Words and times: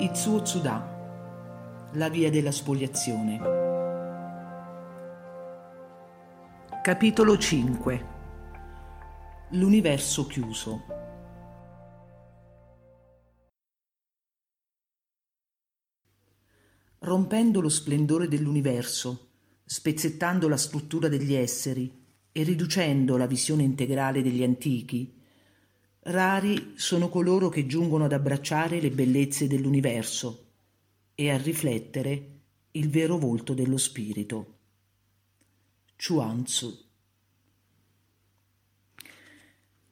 Itsuo 0.00 0.40
Tsuda, 0.40 1.90
La 1.92 2.08
via 2.08 2.30
della 2.30 2.52
spoliazione. 2.52 3.38
Capitolo 6.82 7.36
5 7.36 8.06
L'universo 9.50 10.26
chiuso. 10.26 10.84
Rompendo 17.00 17.60
lo 17.60 17.68
splendore 17.68 18.26
dell'universo, 18.26 19.32
spezzettando 19.66 20.48
la 20.48 20.56
struttura 20.56 21.08
degli 21.08 21.34
esseri 21.34 22.06
e 22.32 22.42
riducendo 22.42 23.18
la 23.18 23.26
visione 23.26 23.64
integrale 23.64 24.22
degli 24.22 24.42
antichi, 24.42 25.19
Rari 26.10 26.72
sono 26.74 27.08
coloro 27.08 27.48
che 27.48 27.66
giungono 27.66 28.06
ad 28.06 28.12
abbracciare 28.12 28.80
le 28.80 28.90
bellezze 28.90 29.46
dell'universo 29.46 30.46
e 31.14 31.30
a 31.30 31.36
riflettere 31.36 32.30
il 32.72 32.90
vero 32.90 33.16
volto 33.16 33.54
dello 33.54 33.76
spirito. 33.76 34.58
Chuanzu. 35.96 36.84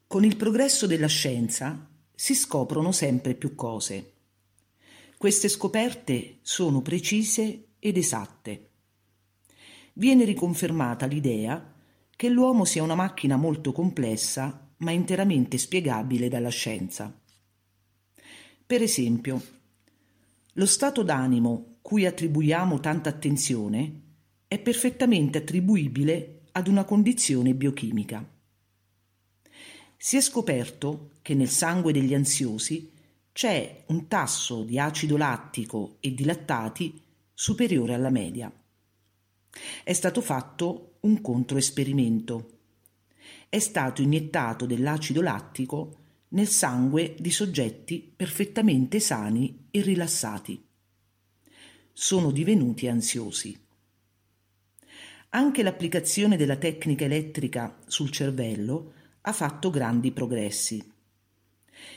Con 0.08 0.24
il 0.24 0.36
progresso 0.36 0.88
della 0.88 1.06
scienza 1.06 1.88
si 2.12 2.34
scoprono 2.34 2.90
sempre 2.90 3.34
più 3.34 3.54
cose. 3.54 4.14
Queste 5.16 5.48
scoperte 5.48 6.38
sono 6.42 6.82
precise 6.82 7.66
ed 7.78 7.96
esatte. 7.96 8.70
Viene 9.92 10.24
riconfermata 10.24 11.06
l'idea 11.06 11.74
che 12.16 12.28
l'uomo 12.28 12.64
sia 12.64 12.82
una 12.82 12.96
macchina 12.96 13.36
molto 13.36 13.70
complessa 13.70 14.67
ma 14.78 14.90
interamente 14.90 15.58
spiegabile 15.58 16.28
dalla 16.28 16.50
scienza. 16.50 17.12
Per 18.66 18.82
esempio, 18.82 19.42
lo 20.52 20.66
stato 20.66 21.02
d'animo 21.02 21.78
cui 21.82 22.04
attribuiamo 22.04 22.80
tanta 22.80 23.08
attenzione 23.08 24.02
è 24.46 24.58
perfettamente 24.58 25.38
attribuibile 25.38 26.42
ad 26.52 26.68
una 26.68 26.84
condizione 26.84 27.54
biochimica. 27.54 28.26
Si 29.96 30.16
è 30.16 30.20
scoperto 30.20 31.12
che 31.22 31.34
nel 31.34 31.48
sangue 31.48 31.92
degli 31.92 32.14
ansiosi 32.14 32.92
c'è 33.32 33.84
un 33.88 34.06
tasso 34.08 34.64
di 34.64 34.78
acido 34.78 35.16
lattico 35.16 35.96
e 36.00 36.12
di 36.12 36.24
lattati 36.24 37.02
superiore 37.32 37.94
alla 37.94 38.10
media. 38.10 38.52
È 39.82 39.92
stato 39.92 40.20
fatto 40.20 40.98
un 41.00 41.20
controesperimento 41.20 42.57
è 43.48 43.58
stato 43.58 44.02
iniettato 44.02 44.66
dell'acido 44.66 45.22
lattico 45.22 45.96
nel 46.30 46.48
sangue 46.48 47.14
di 47.18 47.30
soggetti 47.30 48.12
perfettamente 48.14 49.00
sani 49.00 49.68
e 49.70 49.80
rilassati. 49.80 50.62
Sono 51.92 52.30
divenuti 52.30 52.88
ansiosi. 52.88 53.58
Anche 55.30 55.62
l'applicazione 55.62 56.36
della 56.36 56.56
tecnica 56.56 57.04
elettrica 57.06 57.78
sul 57.86 58.10
cervello 58.10 58.92
ha 59.22 59.32
fatto 59.32 59.70
grandi 59.70 60.12
progressi. 60.12 60.92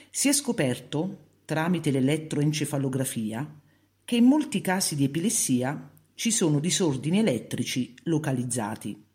Si 0.10 0.30
è 0.30 0.34
scoperto, 0.34 1.28
tramite 1.46 1.92
l'elettroencefalografia, 1.92 3.60
che 4.04 4.16
in 4.16 4.26
molti 4.26 4.62
casi 4.62 4.96
di 4.96 5.04
epilessia 5.04 5.92
ci 6.16 6.32
sono 6.32 6.60
disordini 6.60 7.20
elettrici 7.20 7.94
localizzati 8.04 9.10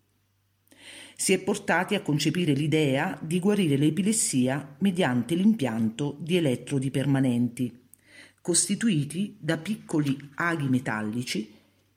si 1.19 1.33
è 1.33 1.39
portati 1.41 1.95
a 1.95 2.03
concepire 2.03 2.53
l'idea 2.53 3.19
di 3.23 3.41
guarire 3.41 3.79
l'epilessia 3.79 4.77
mediante 4.81 5.35
l'impianto 5.35 6.19
di 6.21 6.37
elettrodi 6.37 6.91
permanenti, 6.91 7.85
costituiti 8.43 9.35
da 9.41 9.57
piccoli 9.57 10.17
aghi 10.35 10.69
metallici 10.69 11.53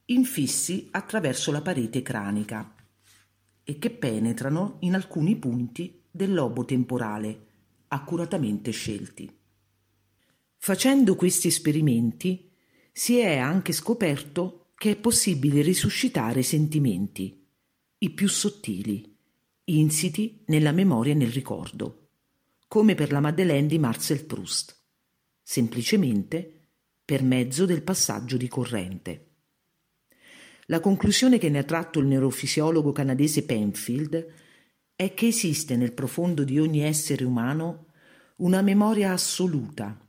infissi 0.05 0.87
attraverso 0.91 1.51
la 1.51 1.61
parete 1.61 2.01
cranica 2.01 2.73
e 3.63 3.77
che 3.77 3.89
penetrano 3.89 4.77
in 4.79 4.95
alcuni 4.95 5.35
punti 5.35 6.01
del 6.09 6.33
lobo 6.33 6.63
temporale, 6.63 7.47
accuratamente 7.89 8.71
scelti. 8.71 9.29
Facendo 10.57 11.15
questi 11.15 11.49
esperimenti 11.49 12.49
si 12.91 13.17
è 13.17 13.37
anche 13.37 13.73
scoperto 13.73 14.71
che 14.75 14.91
è 14.91 14.95
possibile 14.95 15.61
risuscitare 15.61 16.41
sentimenti 16.41 17.39
i 18.01 18.09
più 18.11 18.29
sottili, 18.29 19.08
insiti 19.77 20.43
nella 20.47 20.71
memoria 20.71 21.13
e 21.13 21.15
nel 21.15 21.31
ricordo, 21.31 22.09
come 22.67 22.95
per 22.95 23.11
la 23.11 23.19
Madeleine 23.19 23.67
di 23.67 23.77
Marcel 23.77 24.25
Proust, 24.25 24.75
semplicemente 25.41 26.69
per 27.05 27.23
mezzo 27.23 27.65
del 27.65 27.83
passaggio 27.83 28.37
di 28.37 28.47
corrente. 28.47 29.25
La 30.67 30.79
conclusione 30.79 31.37
che 31.37 31.49
ne 31.49 31.59
ha 31.59 31.63
tratto 31.63 31.99
il 31.99 32.05
neurofisiologo 32.05 32.91
canadese 32.91 33.43
Penfield 33.43 34.27
è 34.95 35.13
che 35.13 35.27
esiste 35.27 35.75
nel 35.75 35.93
profondo 35.93 36.43
di 36.43 36.59
ogni 36.59 36.81
essere 36.81 37.23
umano 37.23 37.87
una 38.37 38.61
memoria 38.61 39.11
assoluta, 39.11 39.99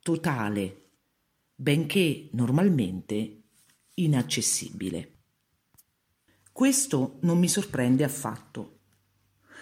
totale, 0.00 0.90
benché 1.54 2.28
normalmente 2.32 3.42
inaccessibile. 3.94 5.16
Questo 6.52 7.18
non 7.22 7.38
mi 7.38 7.48
sorprende 7.48 8.04
affatto. 8.04 8.77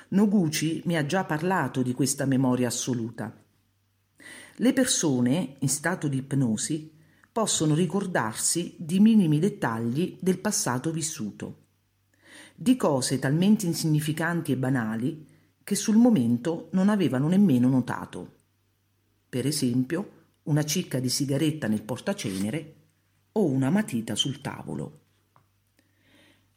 Noguchi 0.09 0.83
mi 0.85 0.97
ha 0.97 1.05
già 1.05 1.25
parlato 1.25 1.83
di 1.83 1.93
questa 1.93 2.27
memoria 2.27 2.69
assoluta. 2.69 3.37
Le 4.57 4.73
persone 4.73 5.57
in 5.59 5.69
stato 5.69 6.07
di 6.07 6.19
ipnosi 6.19 6.93
possono 7.33 7.75
ricordarsi 7.75 8.77
di 8.79 9.01
minimi 9.01 9.39
dettagli 9.41 10.17
del 10.21 10.39
passato 10.39 10.93
vissuto, 10.93 11.65
di 12.55 12.77
cose 12.77 13.19
talmente 13.19 13.67
insignificanti 13.67 14.53
e 14.53 14.57
banali 14.57 15.27
che 15.63 15.75
sul 15.75 15.97
momento 15.97 16.69
non 16.73 16.89
avevano 16.89 17.27
nemmeno 17.27 17.69
notato. 17.69 18.35
Per 19.29 19.45
esempio, 19.45 20.13
una 20.45 20.65
cicca 20.65 21.01
di 21.01 21.09
sigaretta 21.09 21.67
nel 21.67 21.83
portacenere 21.83 22.75
o 23.33 23.45
una 23.45 23.71
matita 23.71 24.15
sul 24.15 24.41
tavolo. 24.41 25.01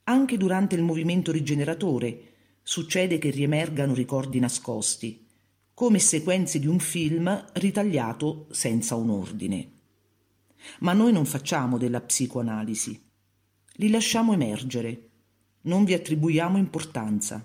Anche 0.03 0.37
durante 0.37 0.75
il 0.75 0.83
movimento 0.83 1.31
rigeneratore 1.31 2.28
succede 2.69 3.17
che 3.17 3.31
riemergano 3.31 3.95
ricordi 3.95 4.39
nascosti, 4.39 5.25
come 5.73 5.97
sequenze 5.97 6.59
di 6.59 6.67
un 6.67 6.77
film 6.77 7.47
ritagliato 7.53 8.45
senza 8.51 8.93
un 8.93 9.09
ordine. 9.09 9.71
Ma 10.81 10.93
noi 10.93 11.11
non 11.11 11.25
facciamo 11.25 11.79
della 11.79 11.99
psicoanalisi. 11.99 13.09
Li 13.71 13.89
lasciamo 13.89 14.33
emergere. 14.33 15.09
Non 15.61 15.83
vi 15.83 15.95
attribuiamo 15.95 16.59
importanza. 16.59 17.43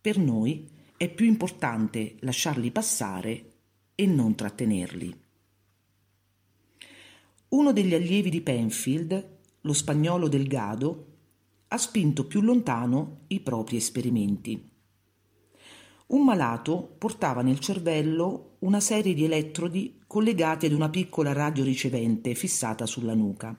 Per 0.00 0.16
noi 0.16 0.70
è 0.96 1.10
più 1.10 1.26
importante 1.26 2.16
lasciarli 2.20 2.70
passare 2.70 3.52
e 3.94 4.06
non 4.06 4.34
trattenerli. 4.34 5.20
Uno 7.48 7.72
degli 7.74 7.92
allievi 7.92 8.30
di 8.30 8.40
Penfield, 8.40 9.36
lo 9.60 9.72
spagnolo 9.74 10.28
Delgado, 10.28 11.09
ha 11.72 11.78
spinto 11.78 12.26
più 12.26 12.40
lontano 12.40 13.20
i 13.28 13.40
propri 13.40 13.76
esperimenti. 13.76 14.68
Un 16.08 16.24
malato 16.24 16.96
portava 16.98 17.42
nel 17.42 17.60
cervello 17.60 18.56
una 18.60 18.80
serie 18.80 19.14
di 19.14 19.24
elettrodi 19.24 20.00
collegati 20.06 20.66
ad 20.66 20.72
una 20.72 20.88
piccola 20.88 21.32
radio 21.32 21.62
ricevente 21.62 22.34
fissata 22.34 22.86
sulla 22.86 23.14
nuca. 23.14 23.56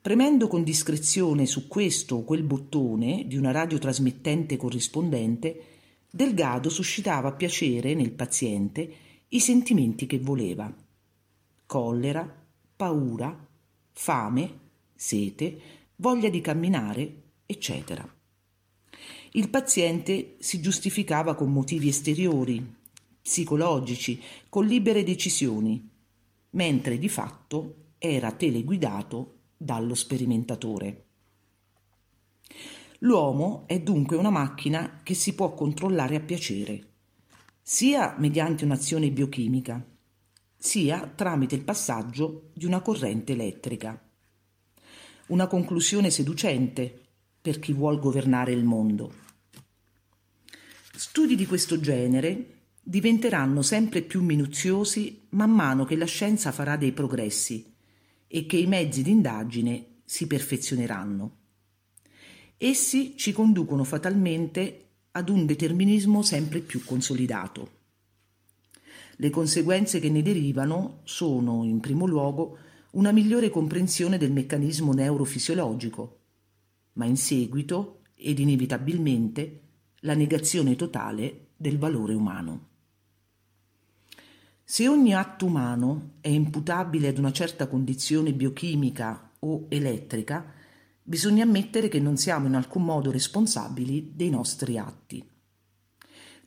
Premendo 0.00 0.46
con 0.46 0.62
discrezione 0.62 1.46
su 1.46 1.66
questo 1.66 2.16
o 2.16 2.22
quel 2.22 2.44
bottone 2.44 3.24
di 3.26 3.36
una 3.36 3.50
radiotrasmittente 3.50 4.56
corrispondente, 4.56 5.62
Delgado 6.08 6.68
suscitava 6.68 7.32
piacere 7.32 7.94
nel 7.94 8.12
paziente 8.12 8.90
i 9.30 9.40
sentimenti 9.40 10.06
che 10.06 10.20
voleva. 10.20 10.72
Collera, 11.66 12.46
paura, 12.76 13.46
fame, 13.90 14.58
sete, 14.94 15.60
voglia 16.00 16.28
di 16.28 16.40
camminare, 16.40 17.22
eccetera. 17.46 18.06
Il 19.32 19.48
paziente 19.50 20.36
si 20.38 20.60
giustificava 20.60 21.34
con 21.34 21.52
motivi 21.52 21.88
esteriori, 21.88 22.76
psicologici, 23.20 24.20
con 24.48 24.64
libere 24.64 25.02
decisioni, 25.02 25.88
mentre 26.50 26.98
di 26.98 27.08
fatto 27.08 27.92
era 27.98 28.32
teleguidato 28.32 29.38
dallo 29.56 29.94
sperimentatore. 29.94 31.04
L'uomo 33.00 33.64
è 33.66 33.80
dunque 33.80 34.16
una 34.16 34.30
macchina 34.30 35.00
che 35.02 35.14
si 35.14 35.34
può 35.34 35.52
controllare 35.52 36.16
a 36.16 36.20
piacere, 36.20 36.86
sia 37.60 38.14
mediante 38.18 38.64
un'azione 38.64 39.10
biochimica, 39.10 39.84
sia 40.56 41.12
tramite 41.14 41.54
il 41.56 41.64
passaggio 41.64 42.50
di 42.54 42.64
una 42.64 42.80
corrente 42.80 43.32
elettrica 43.32 44.00
una 45.28 45.46
conclusione 45.46 46.10
seducente 46.10 47.06
per 47.40 47.58
chi 47.58 47.72
vuol 47.72 47.98
governare 47.98 48.52
il 48.52 48.64
mondo. 48.64 49.12
Studi 50.94 51.36
di 51.36 51.46
questo 51.46 51.78
genere 51.80 52.56
diventeranno 52.82 53.62
sempre 53.62 54.02
più 54.02 54.22
minuziosi 54.22 55.26
man 55.30 55.50
mano 55.50 55.84
che 55.84 55.96
la 55.96 56.06
scienza 56.06 56.52
farà 56.52 56.76
dei 56.76 56.92
progressi 56.92 57.72
e 58.26 58.46
che 58.46 58.56
i 58.56 58.66
mezzi 58.66 59.02
d'indagine 59.02 59.86
si 60.04 60.26
perfezioneranno. 60.26 61.36
Essi 62.56 63.14
ci 63.16 63.32
conducono 63.32 63.84
fatalmente 63.84 64.86
ad 65.12 65.28
un 65.28 65.46
determinismo 65.46 66.22
sempre 66.22 66.60
più 66.60 66.82
consolidato. 66.84 67.76
Le 69.16 69.30
conseguenze 69.30 70.00
che 70.00 70.10
ne 70.10 70.22
derivano 70.22 71.00
sono, 71.04 71.64
in 71.64 71.80
primo 71.80 72.06
luogo, 72.06 72.58
una 72.92 73.12
migliore 73.12 73.50
comprensione 73.50 74.18
del 74.18 74.32
meccanismo 74.32 74.92
neurofisiologico, 74.92 76.20
ma 76.94 77.04
in 77.04 77.16
seguito, 77.16 78.00
ed 78.14 78.38
inevitabilmente, 78.38 79.60
la 80.00 80.14
negazione 80.14 80.76
totale 80.76 81.48
del 81.56 81.78
valore 81.78 82.14
umano. 82.14 82.66
Se 84.64 84.86
ogni 84.86 85.14
atto 85.14 85.46
umano 85.46 86.12
è 86.20 86.28
imputabile 86.28 87.08
ad 87.08 87.18
una 87.18 87.32
certa 87.32 87.68
condizione 87.68 88.32
biochimica 88.32 89.32
o 89.40 89.66
elettrica, 89.68 90.52
bisogna 91.02 91.44
ammettere 91.44 91.88
che 91.88 92.00
non 92.00 92.16
siamo 92.16 92.48
in 92.48 92.54
alcun 92.54 92.84
modo 92.84 93.10
responsabili 93.10 94.12
dei 94.14 94.30
nostri 94.30 94.76
atti. 94.76 95.26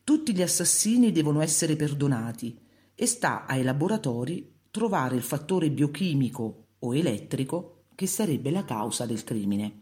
Tutti 0.04 0.36
gli 0.36 0.42
assassini 0.42 1.12
devono 1.12 1.42
essere 1.42 1.76
perdonati 1.76 2.60
e 2.94 3.06
sta 3.06 3.46
ai 3.46 3.64
laboratori 3.64 4.60
trovare 4.72 5.16
il 5.16 5.22
fattore 5.22 5.70
biochimico 5.70 6.68
o 6.80 6.96
elettrico 6.96 7.84
che 7.94 8.08
sarebbe 8.08 8.50
la 8.50 8.64
causa 8.64 9.06
del 9.06 9.24
crimine. 9.24 9.82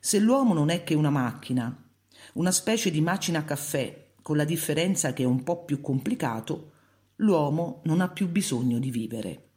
Se 0.00 0.18
l'uomo 0.20 0.54
non 0.54 0.70
è 0.70 0.84
che 0.84 0.94
una 0.94 1.10
macchina, 1.10 1.90
una 2.34 2.52
specie 2.52 2.90
di 2.90 3.00
macina 3.00 3.40
a 3.40 3.44
caffè 3.44 4.12
con 4.22 4.36
la 4.36 4.44
differenza 4.44 5.12
che 5.12 5.24
è 5.24 5.26
un 5.26 5.42
po' 5.42 5.64
più 5.64 5.80
complicato, 5.80 6.72
l'uomo 7.16 7.82
non 7.84 8.00
ha 8.00 8.08
più 8.08 8.28
bisogno 8.28 8.78
di 8.78 8.90
vivere. 8.90 9.48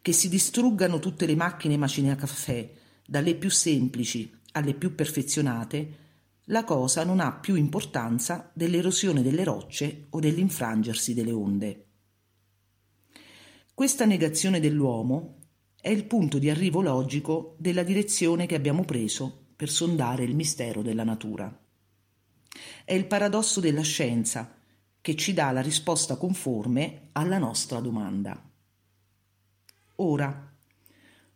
Che 0.00 0.12
si 0.12 0.28
distruggano 0.28 1.00
tutte 1.00 1.26
le 1.26 1.34
macchine 1.34 1.76
macine 1.76 2.12
a 2.12 2.16
caffè, 2.16 2.72
dalle 3.04 3.34
più 3.34 3.50
semplici 3.50 4.32
alle 4.52 4.74
più 4.74 4.94
perfezionate, 4.94 5.98
la 6.46 6.64
cosa 6.64 7.04
non 7.04 7.20
ha 7.20 7.32
più 7.32 7.54
importanza 7.54 8.50
dell'erosione 8.54 9.22
delle 9.22 9.44
rocce 9.44 10.06
o 10.10 10.20
dell'infrangersi 10.20 11.14
delle 11.14 11.32
onde. 11.32 11.86
Questa 13.74 14.04
negazione 14.04 14.60
dell'uomo 14.60 15.38
è 15.80 15.88
il 15.88 16.04
punto 16.04 16.38
di 16.38 16.50
arrivo 16.50 16.82
logico 16.82 17.56
della 17.58 17.82
direzione 17.82 18.44
che 18.44 18.54
abbiamo 18.54 18.84
preso 18.84 19.46
per 19.56 19.70
sondare 19.70 20.24
il 20.24 20.34
mistero 20.34 20.82
della 20.82 21.04
natura. 21.04 21.58
È 22.84 22.92
il 22.92 23.06
paradosso 23.06 23.60
della 23.60 23.80
scienza 23.80 24.54
che 25.00 25.16
ci 25.16 25.32
dà 25.32 25.50
la 25.52 25.62
risposta 25.62 26.16
conforme 26.16 27.08
alla 27.12 27.38
nostra 27.38 27.80
domanda. 27.80 28.40
Ora, 29.96 30.54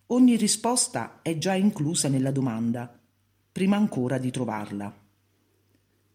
ogni 0.08 0.36
risposta 0.36 1.22
è 1.22 1.38
già 1.38 1.54
inclusa 1.54 2.08
nella 2.08 2.32
domanda, 2.32 3.00
prima 3.50 3.76
ancora 3.76 4.18
di 4.18 4.30
trovarla. 4.30 4.94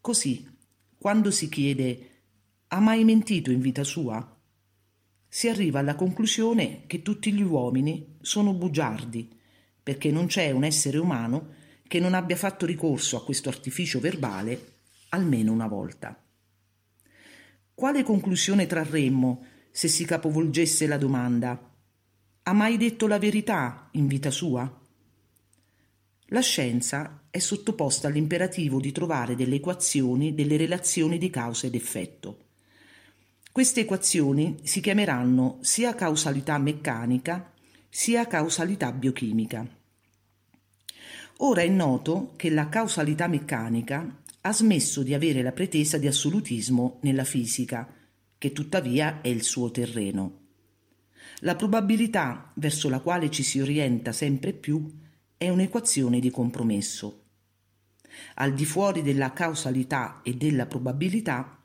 Così, 0.00 0.48
quando 0.96 1.32
si 1.32 1.48
chiede 1.48 2.10
ha 2.68 2.78
mai 2.78 3.02
mentito 3.02 3.50
in 3.50 3.60
vita 3.60 3.82
sua? 3.82 4.36
Si 5.34 5.48
arriva 5.48 5.78
alla 5.78 5.94
conclusione 5.94 6.82
che 6.86 7.00
tutti 7.00 7.32
gli 7.32 7.40
uomini 7.40 8.16
sono 8.20 8.52
bugiardi, 8.52 9.34
perché 9.82 10.10
non 10.10 10.26
c'è 10.26 10.50
un 10.50 10.62
essere 10.62 10.98
umano 10.98 11.54
che 11.88 11.98
non 12.00 12.12
abbia 12.12 12.36
fatto 12.36 12.66
ricorso 12.66 13.16
a 13.16 13.24
questo 13.24 13.48
artificio 13.48 13.98
verbale 13.98 14.74
almeno 15.08 15.50
una 15.50 15.68
volta. 15.68 16.22
Quale 17.72 18.02
conclusione 18.02 18.66
trarremmo 18.66 19.46
se 19.70 19.88
si 19.88 20.04
capovolgesse 20.04 20.86
la 20.86 20.98
domanda 20.98 21.76
ha 22.42 22.52
mai 22.52 22.76
detto 22.76 23.06
la 23.06 23.18
verità 23.18 23.88
in 23.92 24.06
vita 24.08 24.30
sua? 24.30 24.80
La 26.26 26.40
scienza 26.42 27.22
è 27.30 27.38
sottoposta 27.38 28.06
all'imperativo 28.06 28.80
di 28.80 28.92
trovare 28.92 29.34
delle 29.34 29.54
equazioni 29.54 30.34
delle 30.34 30.58
relazioni 30.58 31.16
di 31.16 31.30
causa 31.30 31.66
ed 31.66 31.74
effetto. 31.74 32.41
Queste 33.52 33.80
equazioni 33.80 34.60
si 34.62 34.80
chiameranno 34.80 35.58
sia 35.60 35.94
causalità 35.94 36.56
meccanica 36.56 37.52
sia 37.90 38.26
causalità 38.26 38.90
biochimica. 38.92 39.68
Ora 41.36 41.60
è 41.60 41.68
noto 41.68 42.32
che 42.36 42.48
la 42.48 42.70
causalità 42.70 43.26
meccanica 43.26 44.22
ha 44.40 44.52
smesso 44.54 45.02
di 45.02 45.12
avere 45.12 45.42
la 45.42 45.52
pretesa 45.52 45.98
di 45.98 46.06
assolutismo 46.06 46.96
nella 47.02 47.24
fisica, 47.24 47.86
che 48.38 48.52
tuttavia 48.52 49.20
è 49.20 49.28
il 49.28 49.42
suo 49.42 49.70
terreno. 49.70 50.38
La 51.40 51.54
probabilità 51.54 52.52
verso 52.54 52.88
la 52.88 53.00
quale 53.00 53.30
ci 53.30 53.42
si 53.42 53.60
orienta 53.60 54.12
sempre 54.12 54.54
più 54.54 54.90
è 55.36 55.50
un'equazione 55.50 56.20
di 56.20 56.30
compromesso. 56.30 57.24
Al 58.36 58.54
di 58.54 58.64
fuori 58.64 59.02
della 59.02 59.34
causalità 59.34 60.22
e 60.22 60.36
della 60.36 60.64
probabilità, 60.64 61.58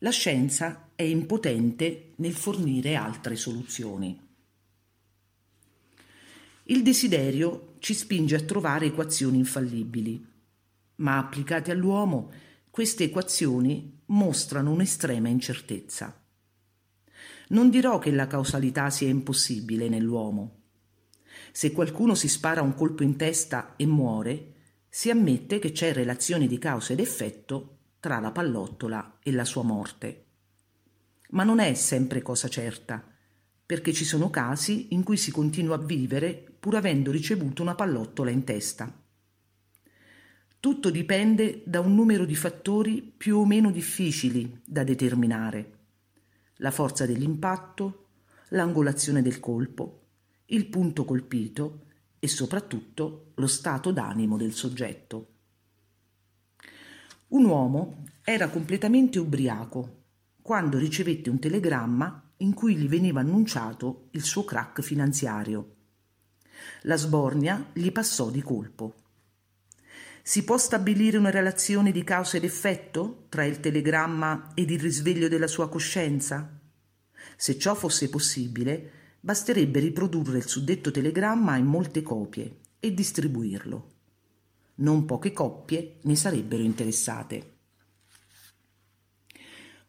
la 0.00 0.10
scienza 0.10 0.81
è 0.94 1.02
impotente 1.02 2.12
nel 2.16 2.34
fornire 2.34 2.94
altre 2.94 3.36
soluzioni. 3.36 4.18
Il 6.64 6.82
desiderio 6.82 7.74
ci 7.78 7.94
spinge 7.94 8.36
a 8.36 8.40
trovare 8.40 8.86
equazioni 8.86 9.38
infallibili 9.38 10.30
ma 11.02 11.18
applicate 11.18 11.70
all'uomo, 11.70 12.30
queste 12.70 13.04
equazioni 13.04 14.00
mostrano 14.06 14.70
un'estrema 14.70 15.28
incertezza. 15.28 16.18
Non 17.48 17.68
dirò 17.68 17.98
che 17.98 18.10
la 18.10 18.26
causalità 18.26 18.88
sia 18.88 19.08
impossibile 19.08 19.88
nell'uomo. 19.88 20.60
Se 21.50 21.72
qualcuno 21.72 22.14
si 22.14 22.28
spara 22.28 22.62
un 22.62 22.74
colpo 22.74 23.02
in 23.02 23.16
testa 23.16 23.74
e 23.76 23.84
muore, 23.84 24.54
si 24.88 25.10
ammette 25.10 25.58
che 25.58 25.72
c'è 25.72 25.92
relazione 25.92 26.46
di 26.46 26.58
causa 26.58 26.92
ed 26.92 27.00
effetto 27.00 27.78
tra 28.00 28.20
la 28.20 28.30
pallottola 28.30 29.18
e 29.22 29.32
la 29.32 29.44
sua 29.44 29.62
morte. 29.62 30.21
Ma 31.32 31.44
non 31.44 31.60
è 31.60 31.74
sempre 31.74 32.22
cosa 32.22 32.48
certa, 32.48 33.02
perché 33.64 33.92
ci 33.92 34.04
sono 34.04 34.28
casi 34.28 34.94
in 34.94 35.02
cui 35.02 35.16
si 35.16 35.30
continua 35.30 35.76
a 35.76 35.82
vivere 35.82 36.34
pur 36.60 36.76
avendo 36.76 37.10
ricevuto 37.10 37.62
una 37.62 37.74
pallottola 37.74 38.30
in 38.30 38.44
testa. 38.44 39.00
Tutto 40.60 40.90
dipende 40.90 41.62
da 41.64 41.80
un 41.80 41.94
numero 41.94 42.24
di 42.24 42.36
fattori 42.36 43.00
più 43.00 43.38
o 43.38 43.46
meno 43.46 43.70
difficili 43.70 44.60
da 44.64 44.84
determinare. 44.84 45.78
La 46.56 46.70
forza 46.70 47.06
dell'impatto, 47.06 48.08
l'angolazione 48.48 49.22
del 49.22 49.40
colpo, 49.40 50.02
il 50.46 50.66
punto 50.66 51.04
colpito 51.04 51.86
e 52.18 52.28
soprattutto 52.28 53.32
lo 53.36 53.46
stato 53.46 53.90
d'animo 53.90 54.36
del 54.36 54.52
soggetto. 54.52 55.28
Un 57.28 57.44
uomo 57.46 58.04
era 58.22 58.48
completamente 58.50 59.18
ubriaco 59.18 60.01
quando 60.42 60.76
ricevette 60.76 61.30
un 61.30 61.38
telegramma 61.38 62.30
in 62.38 62.52
cui 62.52 62.76
gli 62.76 62.88
veniva 62.88 63.20
annunciato 63.20 64.08
il 64.10 64.22
suo 64.22 64.44
crack 64.44 64.82
finanziario. 64.82 65.76
La 66.82 66.96
sbornia 66.96 67.70
gli 67.72 67.90
passò 67.92 68.28
di 68.28 68.42
colpo. 68.42 68.94
Si 70.22 70.44
può 70.44 70.58
stabilire 70.58 71.16
una 71.16 71.30
relazione 71.30 71.90
di 71.90 72.04
causa 72.04 72.36
ed 72.36 72.44
effetto 72.44 73.26
tra 73.28 73.44
il 73.44 73.60
telegramma 73.60 74.50
ed 74.54 74.70
il 74.70 74.80
risveglio 74.80 75.28
della 75.28 75.48
sua 75.48 75.68
coscienza? 75.68 76.60
Se 77.36 77.58
ciò 77.58 77.74
fosse 77.74 78.08
possibile, 78.08 78.90
basterebbe 79.20 79.80
riprodurre 79.80 80.38
il 80.38 80.46
suddetto 80.46 80.90
telegramma 80.90 81.56
in 81.56 81.66
molte 81.66 82.02
copie 82.02 82.58
e 82.78 82.92
distribuirlo. 82.92 83.90
Non 84.76 85.04
poche 85.04 85.32
coppie 85.32 85.98
ne 86.02 86.16
sarebbero 86.16 86.62
interessate. 86.62 87.51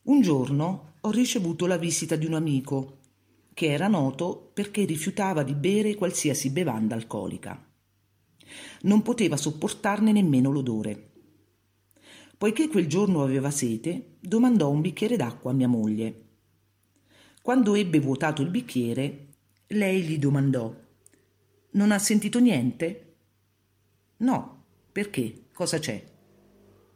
Un 0.04 0.20
giorno 0.20 0.96
ho 1.00 1.12
ricevuto 1.12 1.66
la 1.66 1.78
visita 1.78 2.18
di 2.18 2.26
un 2.26 2.34
amico 2.34 2.98
che 3.54 3.72
era 3.72 3.88
noto 3.88 4.52
perché 4.54 4.84
rifiutava 4.84 5.44
di 5.44 5.54
bere 5.54 5.96
qualsiasi 5.96 6.50
bevanda 6.50 6.94
alcolica. 6.94 7.66
Non 8.82 9.02
poteva 9.02 9.38
sopportarne 9.38 10.12
nemmeno 10.12 10.52
l'odore. 10.52 11.12
Poiché 12.38 12.68
quel 12.68 12.88
giorno 12.88 13.24
aveva 13.24 13.50
sete, 13.50 14.18
domandò 14.20 14.70
un 14.70 14.82
bicchiere 14.82 15.16
d'acqua 15.16 15.52
a 15.52 15.54
mia 15.54 15.70
moglie. 15.70 16.24
Quando 17.42 17.74
ebbe 17.76 18.00
vuotato 18.00 18.42
il 18.42 18.50
bicchiere, 18.50 19.28
lei 19.68 20.02
gli 20.02 20.18
domandò 20.18 20.76
Non 21.72 21.92
ha 21.94 22.00
sentito 22.00 22.40
niente? 22.40 23.16
No, 24.18 24.64
perché? 24.92 25.46
Cosa 25.54 25.80
c'è? 25.80 26.04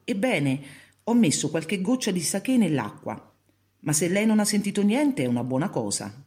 Ebbene, 0.04 0.62
ho 1.10 1.14
messo 1.14 1.50
qualche 1.50 1.82
goccia 1.82 2.12
di 2.12 2.22
sake 2.22 2.58
nell'acqua, 2.58 3.34
ma 3.82 3.94
se 3.94 4.08
lei 4.08 4.26
non 4.26 4.40
ha 4.40 4.46
sentito 4.46 4.82
niente 4.82 5.24
è 5.24 5.28
una 5.28 5.44
buona 5.44 5.70
cosa. 5.70 6.26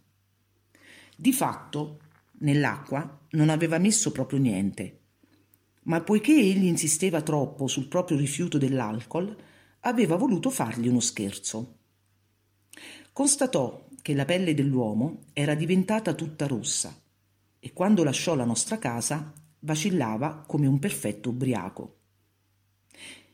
Di 1.16 1.32
fatto, 1.32 2.00
nell'acqua 2.40 3.20
non 3.30 3.48
aveva 3.48 3.78
messo 3.78 4.12
proprio 4.12 4.38
niente 4.38 5.00
ma 5.82 6.00
poiché 6.02 6.32
egli 6.32 6.66
insisteva 6.66 7.22
troppo 7.22 7.66
sul 7.66 7.88
proprio 7.88 8.18
rifiuto 8.18 8.58
dell'alcol, 8.58 9.34
aveva 9.80 10.16
voluto 10.16 10.50
fargli 10.50 10.88
uno 10.88 11.00
scherzo. 11.00 11.78
Constatò 13.12 13.86
che 14.02 14.14
la 14.14 14.24
pelle 14.24 14.54
dell'uomo 14.54 15.24
era 15.32 15.54
diventata 15.54 16.14
tutta 16.14 16.46
rossa 16.46 16.94
e 17.58 17.72
quando 17.72 18.04
lasciò 18.04 18.34
la 18.34 18.44
nostra 18.44 18.78
casa 18.78 19.32
vacillava 19.60 20.44
come 20.46 20.66
un 20.66 20.78
perfetto 20.78 21.30
ubriaco. 21.30 21.96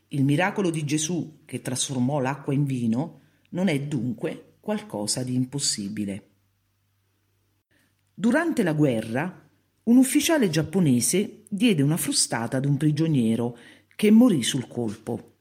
Il 0.09 0.25
miracolo 0.25 0.71
di 0.71 0.85
Gesù 0.85 1.41
che 1.45 1.61
trasformò 1.61 2.21
l'acqua 2.21 2.53
in 2.53 2.65
vino 2.65 3.21
non 3.51 3.69
è 3.69 3.81
dunque 3.81 4.57
qualcosa 4.61 5.25
di 5.25 5.35
impossibile. 5.35 6.31
Durante 8.15 8.63
la 8.63 8.73
guerra, 8.73 9.49
un 9.85 9.97
ufficiale 9.97 10.49
giapponese 10.49 11.43
diede 11.49 11.83
una 11.83 11.97
frustata 11.97 12.57
ad 12.57 12.65
un 12.65 12.77
prigioniero 12.77 13.57
che 13.95 14.11
morì 14.11 14.43
sul 14.43 14.69
colpo. 14.69 15.35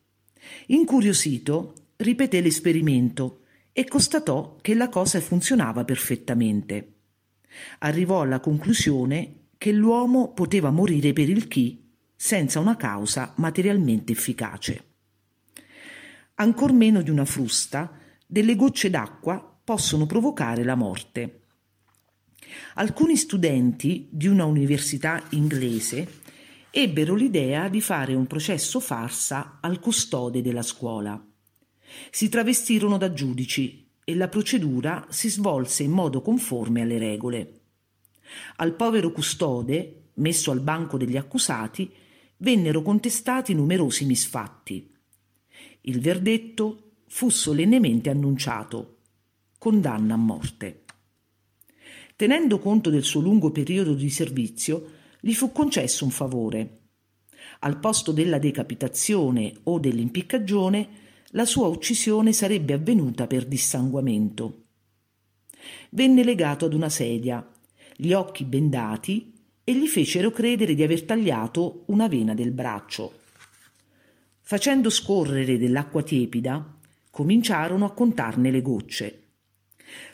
Incuriosito, 0.68 1.74
ripeté 1.98 2.42
l'esperimento 2.42 3.42
e 3.72 3.86
constatò 3.86 4.58
che 4.62 4.74
la 4.74 4.90
cosa 4.90 5.20
funzionava 5.20 5.84
perfettamente. 5.84 6.94
Arrivò 7.80 8.22
alla 8.22 8.40
conclusione 8.40 9.48
che 9.58 9.72
l'uomo 9.72 10.34
poteva 10.34 10.72
morire 10.72 11.14
per 11.14 11.30
il 11.30 11.48
chi 11.48 11.85
senza 12.16 12.60
una 12.60 12.76
causa 12.76 13.34
materialmente 13.38 14.12
efficace. 14.12 14.84
Ancor 16.36 16.74
meno 16.74 17.02
di 17.02 17.10
una 17.10 17.26
frusta, 17.26 17.98
delle 18.26 18.56
gocce 18.56 18.90
d'acqua 18.90 19.60
possono 19.64 20.06
provocare 20.06 20.64
la 20.64 20.76
morte. 20.76 21.42
Alcuni 22.76 23.16
studenti 23.16 24.08
di 24.12 24.28
una 24.28 24.46
università 24.46 25.24
inglese 25.30 26.22
ebbero 26.70 27.16
l'idea 27.16 27.70
di 27.70 27.80
fare 27.80 28.14
un 28.14 28.28
processo 28.28 28.80
farsa 28.80 29.60
al 29.62 29.80
custode 29.80 30.42
della 30.42 30.62
scuola. 30.62 31.24
Si 32.10 32.28
travestirono 32.28 32.98
da 32.98 33.14
giudici 33.14 33.88
e 34.04 34.16
la 34.16 34.28
procedura 34.28 35.06
si 35.10 35.30
svolse 35.30 35.84
in 35.84 35.92
modo 35.92 36.22
conforme 36.22 36.82
alle 36.82 36.98
regole. 36.98 37.60
Al 38.58 38.74
povero 38.74 39.12
custode, 39.12 40.10
messo 40.16 40.52
al 40.52 40.60
banco 40.60 40.98
degli 40.98 41.18
accusati, 41.18 41.92
vennero 42.38 42.82
contestati 42.82 43.54
numerosi 43.54 44.06
misfatti. 44.06 44.92
Il 45.82 46.00
verdetto 46.00 46.92
fu 47.08 47.30
solennemente 47.30 48.10
annunciato 48.10 48.98
condanna 49.58 50.14
a 50.14 50.18
morte. 50.18 50.84
Tenendo 52.16 52.60
conto 52.60 52.90
del 52.90 53.04
suo 53.04 53.22
lungo 53.22 53.52
periodo 53.52 53.94
di 53.94 54.10
servizio, 54.10 54.92
gli 55.20 55.34
fu 55.34 55.52
concesso 55.52 56.06
un 56.06 56.12
favore. 56.12 56.80
Al 57.60 57.80
posto 57.80 58.12
della 58.12 58.38
decapitazione 58.38 59.54
o 59.64 59.80
dell'impiccagione, 59.80 60.90
la 61.30 61.46
sua 61.46 61.68
uccisione 61.68 62.32
sarebbe 62.32 62.74
avvenuta 62.74 63.28
per 63.28 63.46
dissanguamento. 63.46 64.64
Venne 65.92 66.24
legato 66.24 66.66
ad 66.66 66.74
una 66.74 66.90
sedia, 66.90 67.46
gli 67.96 68.14
occhi 68.14 68.44
bendati 68.46 69.35
e 69.68 69.76
gli 69.76 69.88
fecero 69.88 70.30
credere 70.30 70.76
di 70.76 70.84
aver 70.84 71.04
tagliato 71.04 71.84
una 71.88 72.08
vena 72.08 72.36
del 72.36 72.52
braccio. 72.52 73.20
Facendo 74.42 74.92
scorrere 74.92 75.58
dell'acqua 75.58 76.04
tiepida, 76.04 76.78
cominciarono 77.10 77.86
a 77.86 77.92
contarne 77.92 78.52
le 78.52 78.62
gocce. 78.62 79.24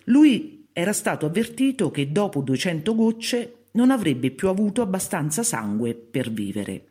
Lui 0.05 0.69
era 0.71 0.93
stato 0.93 1.25
avvertito 1.25 1.91
che 1.91 2.13
dopo 2.13 2.39
200 2.39 2.95
gocce 2.95 3.55
non 3.71 3.91
avrebbe 3.91 4.31
più 4.31 4.47
avuto 4.47 4.81
abbastanza 4.81 5.43
sangue 5.43 5.95
per 5.95 6.31
vivere. 6.31 6.85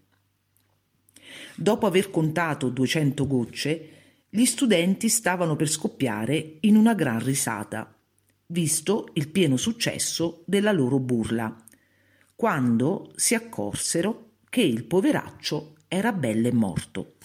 Dopo 1.57 1.87
aver 1.87 2.11
contato 2.11 2.69
200 2.69 3.27
gocce, 3.27 3.89
gli 4.29 4.45
studenti 4.45 5.09
stavano 5.09 5.57
per 5.57 5.69
scoppiare 5.69 6.59
in 6.61 6.77
una 6.77 6.93
gran 6.93 7.25
risata, 7.25 7.91
visto 8.47 9.09
il 9.15 9.29
pieno 9.29 9.57
successo 9.57 10.43
della 10.45 10.73
loro 10.73 10.99
burla, 10.99 11.65
quando 12.41 13.13
si 13.17 13.35
accorsero 13.35 14.37
che 14.49 14.63
il 14.63 14.85
poveraccio 14.85 15.75
era 15.89 16.11
belle 16.11 16.51
morto. 16.51 17.17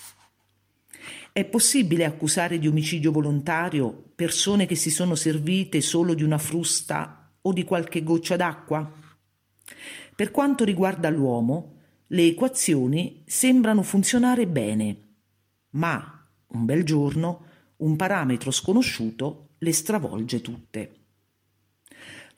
È 1.31 1.45
possibile 1.45 2.03
accusare 2.03 2.59
di 2.59 2.67
omicidio 2.67 3.13
volontario 3.13 4.11
persone 4.13 4.65
che 4.65 4.75
si 4.75 4.89
sono 4.89 5.15
servite 5.15 5.79
solo 5.79 6.15
di 6.15 6.23
una 6.23 6.37
frusta 6.37 7.31
o 7.41 7.53
di 7.53 7.63
qualche 7.63 8.03
goccia 8.03 8.35
d'acqua? 8.35 8.91
Per 10.13 10.31
quanto 10.31 10.65
riguarda 10.65 11.09
l'uomo, 11.09 11.77
le 12.07 12.25
equazioni 12.25 13.23
sembrano 13.25 13.83
funzionare 13.83 14.47
bene, 14.47 14.97
ma 15.69 16.27
un 16.47 16.65
bel 16.65 16.83
giorno 16.83 17.45
un 17.77 17.95
parametro 17.95 18.51
sconosciuto 18.51 19.51
le 19.59 19.71
stravolge 19.71 20.41
tutte. 20.41 20.95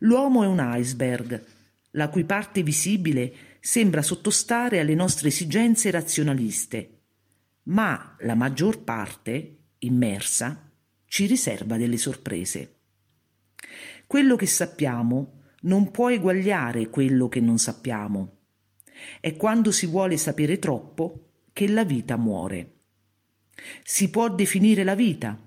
L'uomo 0.01 0.43
è 0.43 0.45
un 0.45 0.61
iceberg, 0.75 1.55
la 1.91 2.09
cui 2.09 2.25
parte 2.25 2.63
visibile 2.63 3.33
sembra 3.59 4.01
sottostare 4.01 4.79
alle 4.79 4.95
nostre 4.95 5.29
esigenze 5.29 5.91
razionaliste, 5.91 6.99
ma 7.63 8.15
la 8.19 8.35
maggior 8.35 8.83
parte, 8.83 9.57
immersa, 9.79 10.71
ci 11.05 11.25
riserva 11.25 11.77
delle 11.77 11.97
sorprese. 11.97 12.75
Quello 14.05 14.35
che 14.35 14.45
sappiamo 14.45 15.43
non 15.61 15.91
può 15.91 16.09
eguagliare 16.09 16.89
quello 16.89 17.27
che 17.27 17.41
non 17.41 17.57
sappiamo. 17.57 18.37
È 19.19 19.35
quando 19.35 19.71
si 19.71 19.85
vuole 19.85 20.17
sapere 20.17 20.59
troppo 20.59 21.31
che 21.51 21.67
la 21.67 21.83
vita 21.83 22.17
muore. 22.17 22.75
Si 23.83 24.09
può 24.09 24.33
definire 24.33 24.83
la 24.83 24.95
vita, 24.95 25.37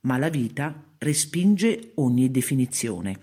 ma 0.00 0.18
la 0.18 0.28
vita 0.28 0.94
respinge 0.98 1.92
ogni 1.96 2.30
definizione. 2.30 3.20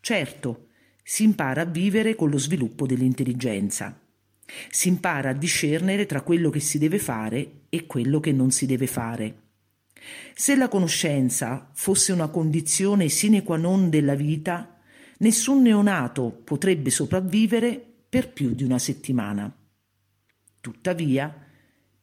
Certo, 0.00 0.69
si 1.10 1.24
impara 1.24 1.62
a 1.62 1.64
vivere 1.64 2.14
con 2.14 2.30
lo 2.30 2.38
sviluppo 2.38 2.86
dell'intelligenza. 2.86 4.00
Si 4.70 4.86
impara 4.86 5.30
a 5.30 5.32
discernere 5.32 6.06
tra 6.06 6.20
quello 6.20 6.50
che 6.50 6.60
si 6.60 6.78
deve 6.78 7.00
fare 7.00 7.62
e 7.68 7.84
quello 7.86 8.20
che 8.20 8.30
non 8.30 8.52
si 8.52 8.64
deve 8.64 8.86
fare. 8.86 9.40
Se 10.34 10.54
la 10.54 10.68
conoscenza 10.68 11.68
fosse 11.74 12.12
una 12.12 12.28
condizione 12.28 13.08
sine 13.08 13.42
qua 13.42 13.56
non 13.56 13.90
della 13.90 14.14
vita, 14.14 14.78
nessun 15.18 15.62
neonato 15.62 16.30
potrebbe 16.30 16.90
sopravvivere 16.90 17.84
per 18.08 18.32
più 18.32 18.54
di 18.54 18.62
una 18.62 18.78
settimana. 18.78 19.52
Tuttavia, 20.60 21.44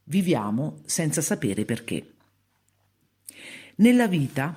viviamo 0.04 0.82
senza 0.86 1.22
sapere 1.22 1.64
perché. 1.64 2.16
Nella 3.78 4.08
vita 4.08 4.54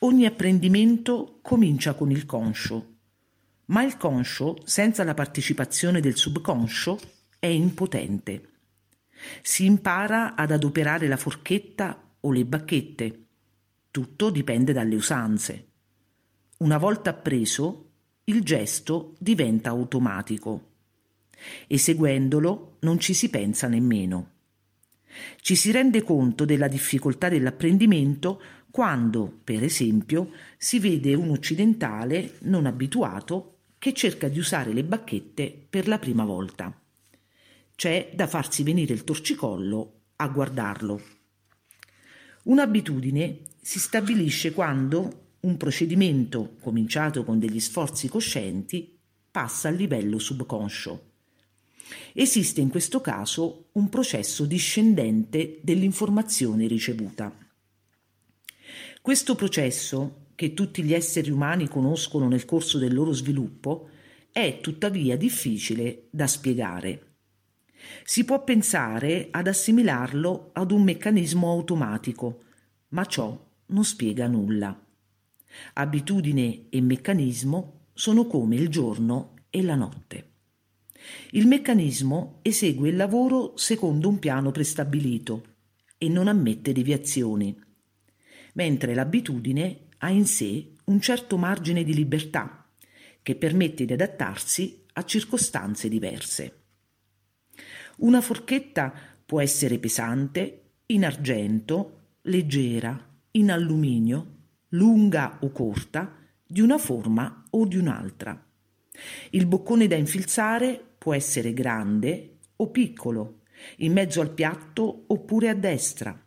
ogni 0.00 0.26
apprendimento 0.26 1.38
comincia 1.40 1.94
con 1.94 2.10
il 2.10 2.26
conscio, 2.26 2.92
ma 3.66 3.82
il 3.82 3.96
conscio, 3.96 4.56
senza 4.64 5.04
la 5.04 5.14
partecipazione 5.14 6.00
del 6.00 6.16
subconscio, 6.16 6.98
è 7.38 7.46
impotente. 7.46 8.50
Si 9.42 9.64
impara 9.64 10.34
ad 10.34 10.50
adoperare 10.50 11.08
la 11.08 11.16
forchetta 11.16 12.16
o 12.20 12.30
le 12.30 12.44
bacchette. 12.44 13.24
Tutto 13.90 14.30
dipende 14.30 14.72
dalle 14.72 14.94
usanze. 14.94 15.68
Una 16.58 16.78
volta 16.78 17.10
appreso, 17.10 17.90
il 18.24 18.42
gesto 18.42 19.14
diventa 19.18 19.70
automatico. 19.70 20.72
Eseguendolo 21.66 22.76
non 22.80 22.98
ci 22.98 23.14
si 23.14 23.28
pensa 23.28 23.68
nemmeno. 23.68 24.30
Ci 25.40 25.54
si 25.54 25.70
rende 25.70 26.02
conto 26.02 26.44
della 26.44 26.68
difficoltà 26.68 27.28
dell'apprendimento 27.28 28.40
quando, 28.70 29.40
per 29.44 29.62
esempio, 29.62 30.32
si 30.56 30.80
vede 30.80 31.14
un 31.14 31.30
occidentale 31.30 32.38
non 32.40 32.66
abituato 32.66 33.53
che 33.84 33.92
cerca 33.92 34.28
di 34.28 34.38
usare 34.38 34.72
le 34.72 34.82
bacchette 34.82 35.66
per 35.68 35.88
la 35.88 35.98
prima 35.98 36.24
volta. 36.24 36.74
C'è 37.74 38.12
da 38.14 38.26
farsi 38.26 38.62
venire 38.62 38.94
il 38.94 39.04
torcicollo 39.04 40.04
a 40.16 40.28
guardarlo. 40.28 41.02
Un'abitudine 42.44 43.40
si 43.60 43.78
stabilisce 43.78 44.52
quando 44.52 45.32
un 45.40 45.58
procedimento 45.58 46.56
cominciato 46.62 47.24
con 47.24 47.38
degli 47.38 47.60
sforzi 47.60 48.08
coscienti 48.08 48.98
passa 49.30 49.68
al 49.68 49.74
livello 49.74 50.18
subconscio. 50.18 51.10
Esiste 52.14 52.62
in 52.62 52.70
questo 52.70 53.02
caso 53.02 53.66
un 53.72 53.90
processo 53.90 54.46
discendente 54.46 55.58
dell'informazione 55.60 56.66
ricevuta. 56.66 57.36
Questo 59.02 59.34
processo, 59.34 60.23
che 60.34 60.54
tutti 60.54 60.82
gli 60.82 60.92
esseri 60.92 61.30
umani 61.30 61.68
conoscono 61.68 62.28
nel 62.28 62.44
corso 62.44 62.78
del 62.78 62.94
loro 62.94 63.12
sviluppo, 63.12 63.88
è 64.30 64.58
tuttavia 64.60 65.16
difficile 65.16 66.08
da 66.10 66.26
spiegare. 66.26 67.12
Si 68.04 68.24
può 68.24 68.42
pensare 68.42 69.28
ad 69.30 69.46
assimilarlo 69.46 70.50
ad 70.52 70.70
un 70.70 70.82
meccanismo 70.82 71.50
automatico, 71.50 72.42
ma 72.88 73.04
ciò 73.04 73.38
non 73.66 73.84
spiega 73.84 74.26
nulla. 74.26 74.78
Abitudine 75.74 76.66
e 76.68 76.80
meccanismo 76.80 77.86
sono 77.92 78.26
come 78.26 78.56
il 78.56 78.68
giorno 78.68 79.34
e 79.50 79.62
la 79.62 79.76
notte. 79.76 80.32
Il 81.30 81.46
meccanismo 81.46 82.38
esegue 82.42 82.88
il 82.88 82.96
lavoro 82.96 83.56
secondo 83.56 84.08
un 84.08 84.18
piano 84.18 84.50
prestabilito 84.50 85.44
e 85.98 86.08
non 86.08 86.28
ammette 86.28 86.72
deviazioni, 86.72 87.56
mentre 88.54 88.94
l'abitudine 88.94 89.83
ha 90.04 90.10
in 90.10 90.26
sé 90.26 90.72
un 90.84 91.00
certo 91.00 91.38
margine 91.38 91.82
di 91.82 91.94
libertà 91.94 92.68
che 93.22 93.36
permette 93.36 93.86
di 93.86 93.94
adattarsi 93.94 94.84
a 94.92 95.04
circostanze 95.04 95.88
diverse. 95.88 96.60
Una 97.96 98.20
forchetta 98.20 98.92
può 99.24 99.40
essere 99.40 99.78
pesante, 99.78 100.72
in 100.86 101.06
argento, 101.06 102.16
leggera, 102.22 103.02
in 103.32 103.50
alluminio, 103.50 104.32
lunga 104.70 105.38
o 105.40 105.50
corta, 105.50 106.18
di 106.46 106.60
una 106.60 106.76
forma 106.76 107.44
o 107.50 107.66
di 107.66 107.78
un'altra. 107.78 108.38
Il 109.30 109.46
boccone 109.46 109.86
da 109.86 109.96
infilzare 109.96 110.96
può 110.98 111.14
essere 111.14 111.54
grande 111.54 112.40
o 112.56 112.68
piccolo, 112.70 113.40
in 113.78 113.92
mezzo 113.92 114.20
al 114.20 114.32
piatto 114.32 115.04
oppure 115.06 115.48
a 115.48 115.54
destra. 115.54 116.22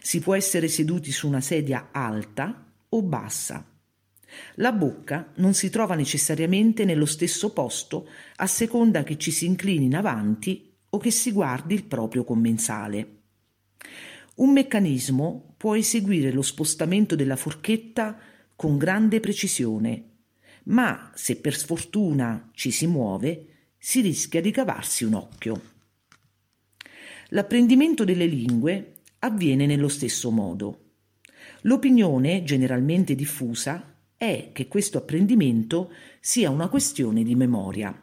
Si 0.00 0.20
può 0.20 0.36
essere 0.36 0.68
seduti 0.68 1.10
su 1.10 1.26
una 1.26 1.40
sedia 1.40 1.88
alta 1.90 2.66
o 2.90 3.02
bassa. 3.02 3.64
La 4.56 4.72
bocca 4.72 5.32
non 5.36 5.54
si 5.54 5.70
trova 5.70 5.94
necessariamente 5.94 6.84
nello 6.84 7.06
stesso 7.06 7.52
posto 7.52 8.08
a 8.36 8.46
seconda 8.46 9.02
che 9.02 9.18
ci 9.18 9.30
si 9.30 9.46
inclini 9.46 9.86
in 9.86 9.96
avanti 9.96 10.72
o 10.90 10.98
che 10.98 11.10
si 11.10 11.32
guardi 11.32 11.74
il 11.74 11.84
proprio 11.84 12.24
commensale. 12.24 13.18
Un 14.36 14.52
meccanismo 14.52 15.54
può 15.56 15.76
eseguire 15.76 16.30
lo 16.32 16.42
spostamento 16.42 17.16
della 17.16 17.36
forchetta 17.36 18.18
con 18.56 18.78
grande 18.78 19.20
precisione, 19.20 20.04
ma 20.64 21.10
se 21.14 21.36
per 21.36 21.56
sfortuna 21.56 22.50
ci 22.54 22.70
si 22.70 22.86
muove, 22.86 23.46
si 23.76 24.00
rischia 24.00 24.40
di 24.40 24.50
cavarsi 24.50 25.04
un 25.04 25.14
occhio. 25.14 25.62
L'apprendimento 27.28 28.04
delle 28.04 28.26
lingue 28.26 28.94
avviene 29.20 29.66
nello 29.66 29.88
stesso 29.88 30.30
modo. 30.30 30.89
L'opinione 31.62 32.42
generalmente 32.42 33.14
diffusa 33.14 33.96
è 34.16 34.50
che 34.52 34.68
questo 34.68 34.98
apprendimento 34.98 35.92
sia 36.20 36.50
una 36.50 36.68
questione 36.68 37.22
di 37.22 37.34
memoria. 37.34 37.94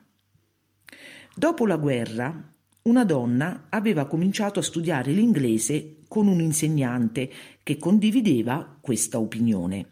Dopo 1.35 1.65
la 1.65 1.77
guerra, 1.77 2.53
una 2.83 3.03
donna 3.03 3.67
aveva 3.69 4.05
cominciato 4.05 4.59
a 4.59 4.63
studiare 4.63 5.11
l'inglese 5.11 5.97
con 6.07 6.27
un 6.27 6.39
insegnante 6.39 7.29
che 7.63 7.77
condivideva 7.77 8.77
questa 8.79 9.19
opinione. 9.19 9.91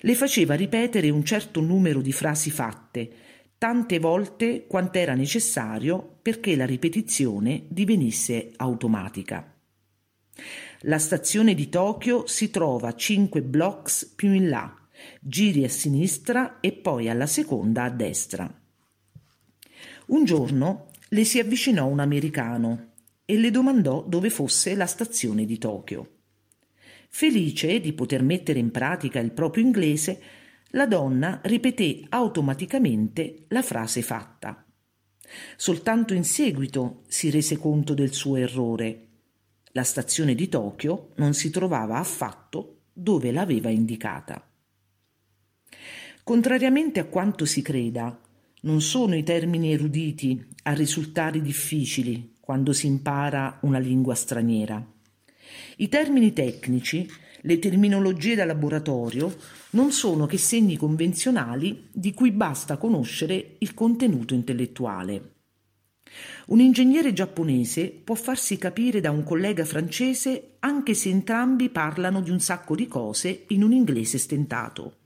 Le 0.00 0.14
faceva 0.14 0.54
ripetere 0.54 1.10
un 1.10 1.24
certo 1.24 1.60
numero 1.60 2.00
di 2.00 2.12
frasi 2.12 2.50
fatte, 2.50 3.10
tante 3.58 3.98
volte 3.98 4.66
quant'era 4.66 5.14
necessario 5.14 6.18
perché 6.22 6.54
la 6.56 6.66
ripetizione 6.66 7.64
divenisse 7.68 8.52
automatica. 8.56 9.55
La 10.80 10.98
stazione 10.98 11.54
di 11.54 11.68
Tokyo 11.68 12.26
si 12.26 12.50
trova 12.50 12.94
cinque 12.94 13.42
blocks 13.42 14.12
più 14.14 14.32
in 14.32 14.48
là, 14.48 14.74
giri 15.20 15.64
a 15.64 15.68
sinistra 15.68 16.60
e 16.60 16.72
poi 16.72 17.08
alla 17.08 17.26
seconda 17.26 17.84
a 17.84 17.90
destra. 17.90 18.62
Un 20.06 20.24
giorno 20.24 20.90
le 21.08 21.24
si 21.24 21.38
avvicinò 21.38 21.86
un 21.86 22.00
americano 22.00 22.92
e 23.24 23.36
le 23.36 23.50
domandò 23.50 24.04
dove 24.06 24.30
fosse 24.30 24.74
la 24.74 24.86
stazione 24.86 25.44
di 25.44 25.58
Tokyo. 25.58 26.10
Felice 27.08 27.80
di 27.80 27.92
poter 27.92 28.22
mettere 28.22 28.58
in 28.58 28.70
pratica 28.70 29.18
il 29.18 29.32
proprio 29.32 29.64
inglese, 29.64 30.20
la 30.70 30.86
donna 30.86 31.40
ripeté 31.44 32.02
automaticamente 32.08 33.46
la 33.48 33.62
frase 33.62 34.02
fatta. 34.02 34.64
Soltanto 35.56 36.14
in 36.14 36.24
seguito 36.24 37.02
si 37.08 37.30
rese 37.30 37.56
conto 37.56 37.94
del 37.94 38.12
suo 38.12 38.36
errore. 38.36 39.05
La 39.76 39.84
stazione 39.84 40.34
di 40.34 40.48
Tokyo 40.48 41.10
non 41.16 41.34
si 41.34 41.50
trovava 41.50 41.98
affatto 41.98 42.84
dove 42.94 43.30
l'aveva 43.30 43.68
indicata. 43.68 44.42
Contrariamente 46.24 46.98
a 46.98 47.04
quanto 47.04 47.44
si 47.44 47.60
creda, 47.60 48.18
non 48.62 48.80
sono 48.80 49.14
i 49.16 49.22
termini 49.22 49.74
eruditi 49.74 50.42
a 50.62 50.72
risultare 50.72 51.42
difficili 51.42 52.36
quando 52.40 52.72
si 52.72 52.86
impara 52.86 53.58
una 53.64 53.76
lingua 53.76 54.14
straniera. 54.14 54.82
I 55.76 55.88
termini 55.90 56.32
tecnici, 56.32 57.06
le 57.42 57.58
terminologie 57.58 58.34
da 58.34 58.46
laboratorio, 58.46 59.36
non 59.72 59.92
sono 59.92 60.24
che 60.24 60.38
segni 60.38 60.78
convenzionali 60.78 61.88
di 61.92 62.14
cui 62.14 62.30
basta 62.30 62.78
conoscere 62.78 63.56
il 63.58 63.74
contenuto 63.74 64.32
intellettuale. 64.32 65.34
Un 66.46 66.60
ingegnere 66.60 67.12
giapponese 67.12 67.88
può 67.88 68.14
farsi 68.14 68.56
capire 68.56 69.00
da 69.00 69.10
un 69.10 69.24
collega 69.24 69.64
francese 69.64 70.56
anche 70.60 70.94
se 70.94 71.08
entrambi 71.08 71.70
parlano 71.70 72.20
di 72.20 72.30
un 72.30 72.40
sacco 72.40 72.74
di 72.74 72.86
cose 72.86 73.44
in 73.48 73.62
un 73.62 73.72
inglese 73.72 74.18
stentato. 74.18 74.96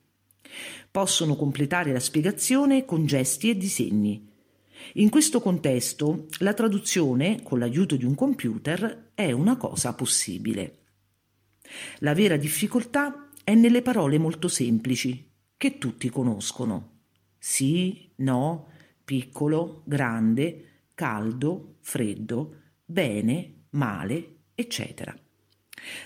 Possono 0.91 1.37
completare 1.37 1.93
la 1.93 2.01
spiegazione 2.01 2.85
con 2.85 3.07
gesti 3.07 3.51
e 3.51 3.57
disegni. 3.57 4.29
In 4.95 5.09
questo 5.09 5.41
contesto, 5.41 6.27
la 6.39 6.55
traduzione, 6.55 7.43
con 7.43 7.59
l'aiuto 7.59 7.97
di 7.97 8.05
un 8.05 8.15
computer, 8.15 9.11
è 9.15 9.31
una 9.33 9.57
cosa 9.57 9.95
possibile. 9.95 10.79
La 11.99 12.15
vera 12.15 12.37
difficoltà 12.37 13.29
è 13.45 13.55
nelle 13.55 13.83
parole 13.83 14.19
molto 14.19 14.49
semplici, 14.49 15.29
che 15.57 15.79
tutti 15.79 16.09
conoscono. 16.09 16.99
Sì, 17.39 18.11
no, 18.17 18.69
piccolo, 19.05 19.83
grande, 19.85 20.70
caldo, 21.01 21.77
freddo, 21.81 22.57
bene, 22.85 23.69
male, 23.71 24.41
eccetera. 24.55 25.19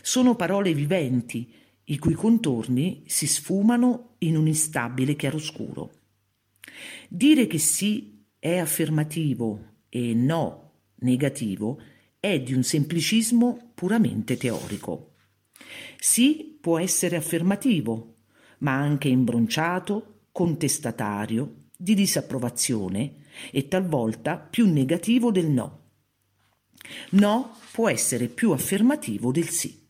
Sono 0.01 0.37
parole 0.37 0.73
viventi, 0.73 1.53
i 1.87 1.99
cui 1.99 2.15
contorni 2.15 3.03
si 3.07 3.27
sfumano 3.27 4.15
in 4.19 4.37
un 4.37 4.47
instabile 4.47 5.17
chiaroscuro. 5.17 5.91
Dire 7.09 7.49
che 7.49 7.59
sì 7.59 8.25
è 8.39 8.59
affermativo 8.59 9.79
e 9.89 10.15
no 10.15 10.75
negativo 11.01 11.81
è 12.21 12.39
di 12.41 12.55
un 12.55 12.63
semplicismo 12.63 13.73
puramente 13.75 14.37
teorico. 14.37 15.15
Sì 15.99 16.57
può 16.61 16.79
essere 16.79 17.17
affermativo, 17.17 18.19
ma 18.59 18.75
anche 18.75 19.09
imbronciato, 19.09 20.27
contestatario, 20.31 21.57
di 21.77 21.95
disapprovazione 21.95 23.23
e 23.51 23.69
talvolta 23.69 24.37
più 24.39 24.71
negativo 24.71 25.31
del 25.31 25.47
no. 25.47 25.81
No 27.11 27.57
può 27.73 27.89
essere 27.89 28.29
più 28.29 28.53
affermativo 28.53 29.33
del 29.33 29.49
sì. 29.49 29.83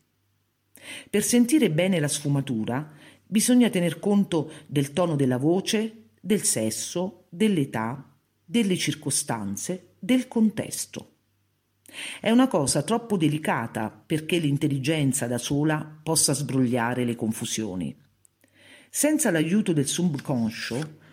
Per 1.09 1.23
sentire 1.23 1.71
bene 1.71 1.99
la 1.99 2.07
sfumatura 2.07 2.91
bisogna 3.25 3.69
tener 3.69 3.99
conto 3.99 4.51
del 4.67 4.93
tono 4.93 5.15
della 5.15 5.37
voce, 5.37 6.09
del 6.21 6.43
sesso, 6.43 7.25
dell'età, 7.29 8.17
delle 8.43 8.77
circostanze, 8.77 9.95
del 9.99 10.27
contesto. 10.27 11.11
È 12.19 12.29
una 12.29 12.47
cosa 12.47 12.83
troppo 12.83 13.17
delicata 13.17 13.89
perché 13.89 14.37
l'intelligenza 14.37 15.27
da 15.27 15.37
sola 15.37 15.99
possa 16.03 16.33
sbrogliare 16.33 17.05
le 17.05 17.15
confusioni. 17.15 17.95
Senza 18.89 19.31
l'aiuto 19.31 19.73
del 19.73 19.87
subconscio, 19.87 21.03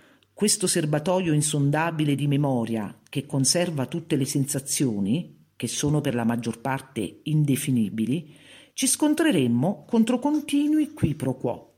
questo 0.42 0.66
serbatoio 0.66 1.32
insondabile 1.32 2.16
di 2.16 2.26
memoria 2.26 2.98
che 3.08 3.26
conserva 3.26 3.86
tutte 3.86 4.16
le 4.16 4.24
sensazioni, 4.24 5.46
che 5.54 5.68
sono 5.68 6.00
per 6.00 6.16
la 6.16 6.24
maggior 6.24 6.60
parte 6.60 7.20
indefinibili, 7.22 8.34
ci 8.72 8.88
scontreremmo 8.88 9.84
contro 9.86 10.18
continui 10.18 10.94
qui 10.94 11.14
pro 11.14 11.36
quo. 11.36 11.74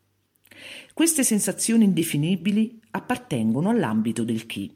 Queste 0.94 1.24
sensazioni 1.24 1.84
indefinibili 1.84 2.80
appartengono 2.92 3.68
all'ambito 3.68 4.24
del 4.24 4.46
chi. 4.46 4.74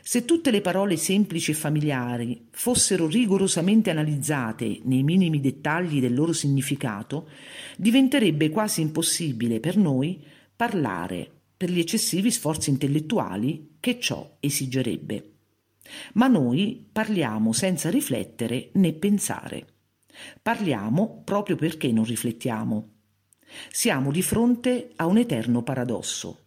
Se 0.00 0.24
tutte 0.24 0.50
le 0.50 0.62
parole 0.62 0.96
semplici 0.96 1.50
e 1.50 1.54
familiari 1.54 2.46
fossero 2.52 3.06
rigorosamente 3.06 3.90
analizzate 3.90 4.80
nei 4.84 5.02
minimi 5.02 5.42
dettagli 5.42 6.00
del 6.00 6.14
loro 6.14 6.32
significato, 6.32 7.28
diventerebbe 7.76 8.48
quasi 8.48 8.80
impossibile 8.80 9.60
per 9.60 9.76
noi 9.76 10.24
parlare 10.56 11.40
per 11.62 11.70
gli 11.70 11.78
eccessivi 11.78 12.32
sforzi 12.32 12.70
intellettuali 12.70 13.76
che 13.78 14.00
ciò 14.00 14.38
esigerebbe. 14.40 15.34
Ma 16.14 16.26
noi 16.26 16.84
parliamo 16.90 17.52
senza 17.52 17.88
riflettere 17.88 18.70
né 18.72 18.92
pensare. 18.94 19.74
Parliamo 20.42 21.22
proprio 21.22 21.54
perché 21.54 21.92
non 21.92 22.02
riflettiamo. 22.02 22.94
Siamo 23.70 24.10
di 24.10 24.22
fronte 24.22 24.90
a 24.96 25.06
un 25.06 25.18
eterno 25.18 25.62
paradosso. 25.62 26.46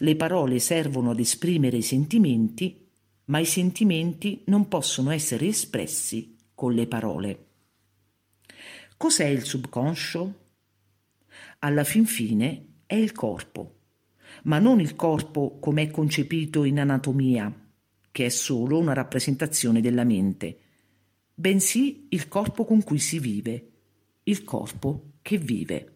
Le 0.00 0.16
parole 0.16 0.58
servono 0.58 1.12
ad 1.12 1.18
esprimere 1.18 1.78
i 1.78 1.82
sentimenti, 1.82 2.86
ma 3.24 3.38
i 3.38 3.46
sentimenti 3.46 4.42
non 4.48 4.68
possono 4.68 5.12
essere 5.12 5.46
espressi 5.46 6.36
con 6.54 6.74
le 6.74 6.86
parole. 6.86 7.46
Cos'è 8.98 9.28
il 9.28 9.44
subconscio? 9.44 10.40
Alla 11.60 11.84
fin 11.84 12.04
fine 12.04 12.80
è 12.84 12.96
il 12.96 13.12
corpo, 13.12 13.75
ma 14.46 14.58
non 14.58 14.80
il 14.80 14.94
corpo 14.94 15.58
come 15.58 15.82
è 15.82 15.90
concepito 15.90 16.64
in 16.64 16.78
anatomia, 16.78 17.52
che 18.10 18.26
è 18.26 18.28
solo 18.28 18.78
una 18.78 18.92
rappresentazione 18.92 19.80
della 19.80 20.04
mente, 20.04 20.58
bensì 21.34 22.06
il 22.10 22.28
corpo 22.28 22.64
con 22.64 22.82
cui 22.82 22.98
si 22.98 23.18
vive, 23.18 23.70
il 24.24 24.44
corpo 24.44 25.12
che 25.22 25.36
vive. 25.36 25.94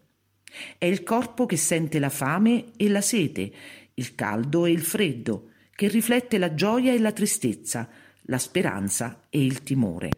È 0.77 0.85
il 0.85 1.03
corpo 1.03 1.45
che 1.45 1.55
sente 1.55 1.97
la 1.97 2.09
fame 2.09 2.73
e 2.75 2.89
la 2.89 3.01
sete, 3.01 3.51
il 3.93 4.15
caldo 4.15 4.65
e 4.65 4.71
il 4.71 4.81
freddo, 4.81 5.49
che 5.73 5.87
riflette 5.87 6.37
la 6.37 6.53
gioia 6.53 6.93
e 6.93 6.99
la 6.99 7.13
tristezza, 7.13 7.89
la 8.23 8.37
speranza 8.37 9.27
e 9.29 9.43
il 9.43 9.63
timore. 9.63 10.09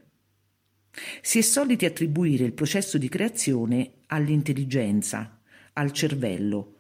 Si 1.22 1.38
è 1.38 1.42
soliti 1.42 1.86
attribuire 1.86 2.46
il 2.46 2.54
processo 2.54 2.98
di 2.98 3.10
creazione 3.10 4.02
all'intelligenza, 4.08 5.40
al 5.74 5.92
cervello, 5.92 6.73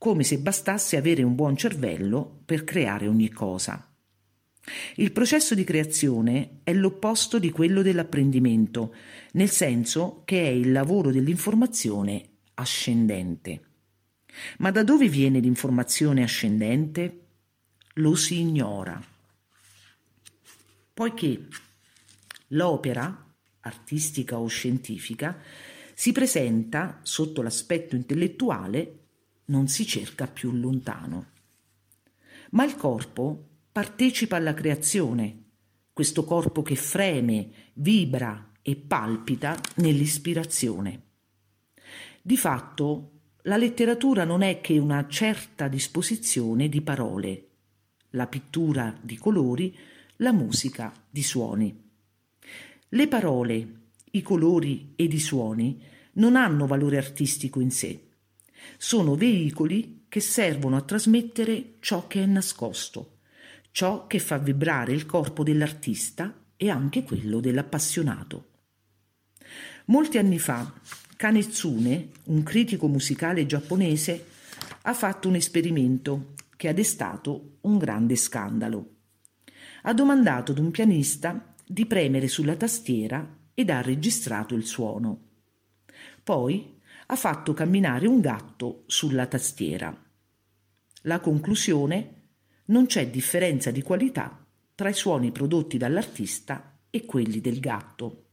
come 0.00 0.24
se 0.24 0.38
bastasse 0.38 0.96
avere 0.96 1.22
un 1.22 1.34
buon 1.34 1.58
cervello 1.58 2.40
per 2.46 2.64
creare 2.64 3.06
ogni 3.06 3.28
cosa. 3.28 3.86
Il 4.94 5.12
processo 5.12 5.54
di 5.54 5.62
creazione 5.62 6.60
è 6.64 6.72
l'opposto 6.72 7.38
di 7.38 7.50
quello 7.50 7.82
dell'apprendimento, 7.82 8.94
nel 9.32 9.50
senso 9.50 10.22
che 10.24 10.42
è 10.42 10.48
il 10.48 10.72
lavoro 10.72 11.10
dell'informazione 11.10 12.30
ascendente. 12.54 13.64
Ma 14.60 14.70
da 14.70 14.82
dove 14.84 15.06
viene 15.06 15.38
l'informazione 15.38 16.22
ascendente? 16.22 17.26
Lo 17.96 18.14
si 18.14 18.40
ignora. 18.40 18.98
Poiché 20.94 21.46
l'opera, 22.48 23.34
artistica 23.60 24.38
o 24.38 24.46
scientifica, 24.46 25.38
si 25.92 26.12
presenta 26.12 27.00
sotto 27.02 27.42
l'aspetto 27.42 27.96
intellettuale, 27.96 28.99
non 29.50 29.68
si 29.68 29.86
cerca 29.86 30.26
più 30.26 30.52
lontano. 30.52 31.26
Ma 32.52 32.64
il 32.64 32.76
corpo 32.76 33.48
partecipa 33.70 34.36
alla 34.36 34.54
creazione, 34.54 35.44
questo 35.92 36.24
corpo 36.24 36.62
che 36.62 36.76
freme, 36.76 37.50
vibra 37.74 38.52
e 38.62 38.76
palpita 38.76 39.58
nell'ispirazione. 39.76 41.02
Di 42.22 42.36
fatto, 42.36 43.10
la 43.42 43.56
letteratura 43.56 44.24
non 44.24 44.42
è 44.42 44.60
che 44.60 44.78
una 44.78 45.06
certa 45.08 45.68
disposizione 45.68 46.68
di 46.68 46.80
parole, 46.80 47.48
la 48.10 48.26
pittura 48.26 48.96
di 49.00 49.16
colori, 49.16 49.76
la 50.16 50.32
musica 50.32 50.92
di 51.08 51.22
suoni. 51.22 51.88
Le 52.88 53.08
parole, 53.08 53.74
i 54.12 54.22
colori 54.22 54.92
ed 54.96 55.12
i 55.12 55.20
suoni 55.20 55.82
non 56.14 56.36
hanno 56.36 56.66
valore 56.66 56.98
artistico 56.98 57.60
in 57.60 57.70
sé. 57.70 58.09
Sono 58.76 59.14
veicoli 59.14 60.04
che 60.08 60.20
servono 60.20 60.76
a 60.76 60.82
trasmettere 60.82 61.74
ciò 61.80 62.06
che 62.06 62.22
è 62.22 62.26
nascosto, 62.26 63.18
ciò 63.70 64.06
che 64.06 64.18
fa 64.18 64.38
vibrare 64.38 64.92
il 64.92 65.06
corpo 65.06 65.42
dell'artista 65.42 66.34
e 66.56 66.68
anche 66.68 67.02
quello 67.02 67.40
dell'appassionato. 67.40 68.48
Molti 69.86 70.18
anni 70.18 70.38
fa, 70.38 70.72
Kanetsune, 71.16 72.10
un 72.24 72.42
critico 72.42 72.86
musicale 72.88 73.46
giapponese, 73.46 74.26
ha 74.82 74.94
fatto 74.94 75.28
un 75.28 75.34
esperimento 75.34 76.34
che 76.56 76.68
ha 76.68 76.72
destato 76.72 77.58
un 77.62 77.78
grande 77.78 78.16
scandalo. 78.16 78.94
Ha 79.82 79.94
domandato 79.94 80.52
ad 80.52 80.58
un 80.58 80.70
pianista 80.70 81.54
di 81.66 81.86
premere 81.86 82.28
sulla 82.28 82.56
tastiera 82.56 83.38
ed 83.54 83.70
ha 83.70 83.80
registrato 83.80 84.54
il 84.54 84.66
suono. 84.66 85.20
Poi 86.22 86.79
ha 87.10 87.16
fatto 87.16 87.54
camminare 87.54 88.06
un 88.06 88.20
gatto 88.20 88.84
sulla 88.86 89.26
tastiera. 89.26 89.92
La 91.02 91.18
conclusione 91.18 92.28
non 92.66 92.86
c'è 92.86 93.10
differenza 93.10 93.72
di 93.72 93.82
qualità 93.82 94.46
tra 94.76 94.90
i 94.90 94.94
suoni 94.94 95.32
prodotti 95.32 95.76
dall'artista 95.76 96.78
e 96.88 97.04
quelli 97.04 97.40
del 97.40 97.58
gatto. 97.58 98.26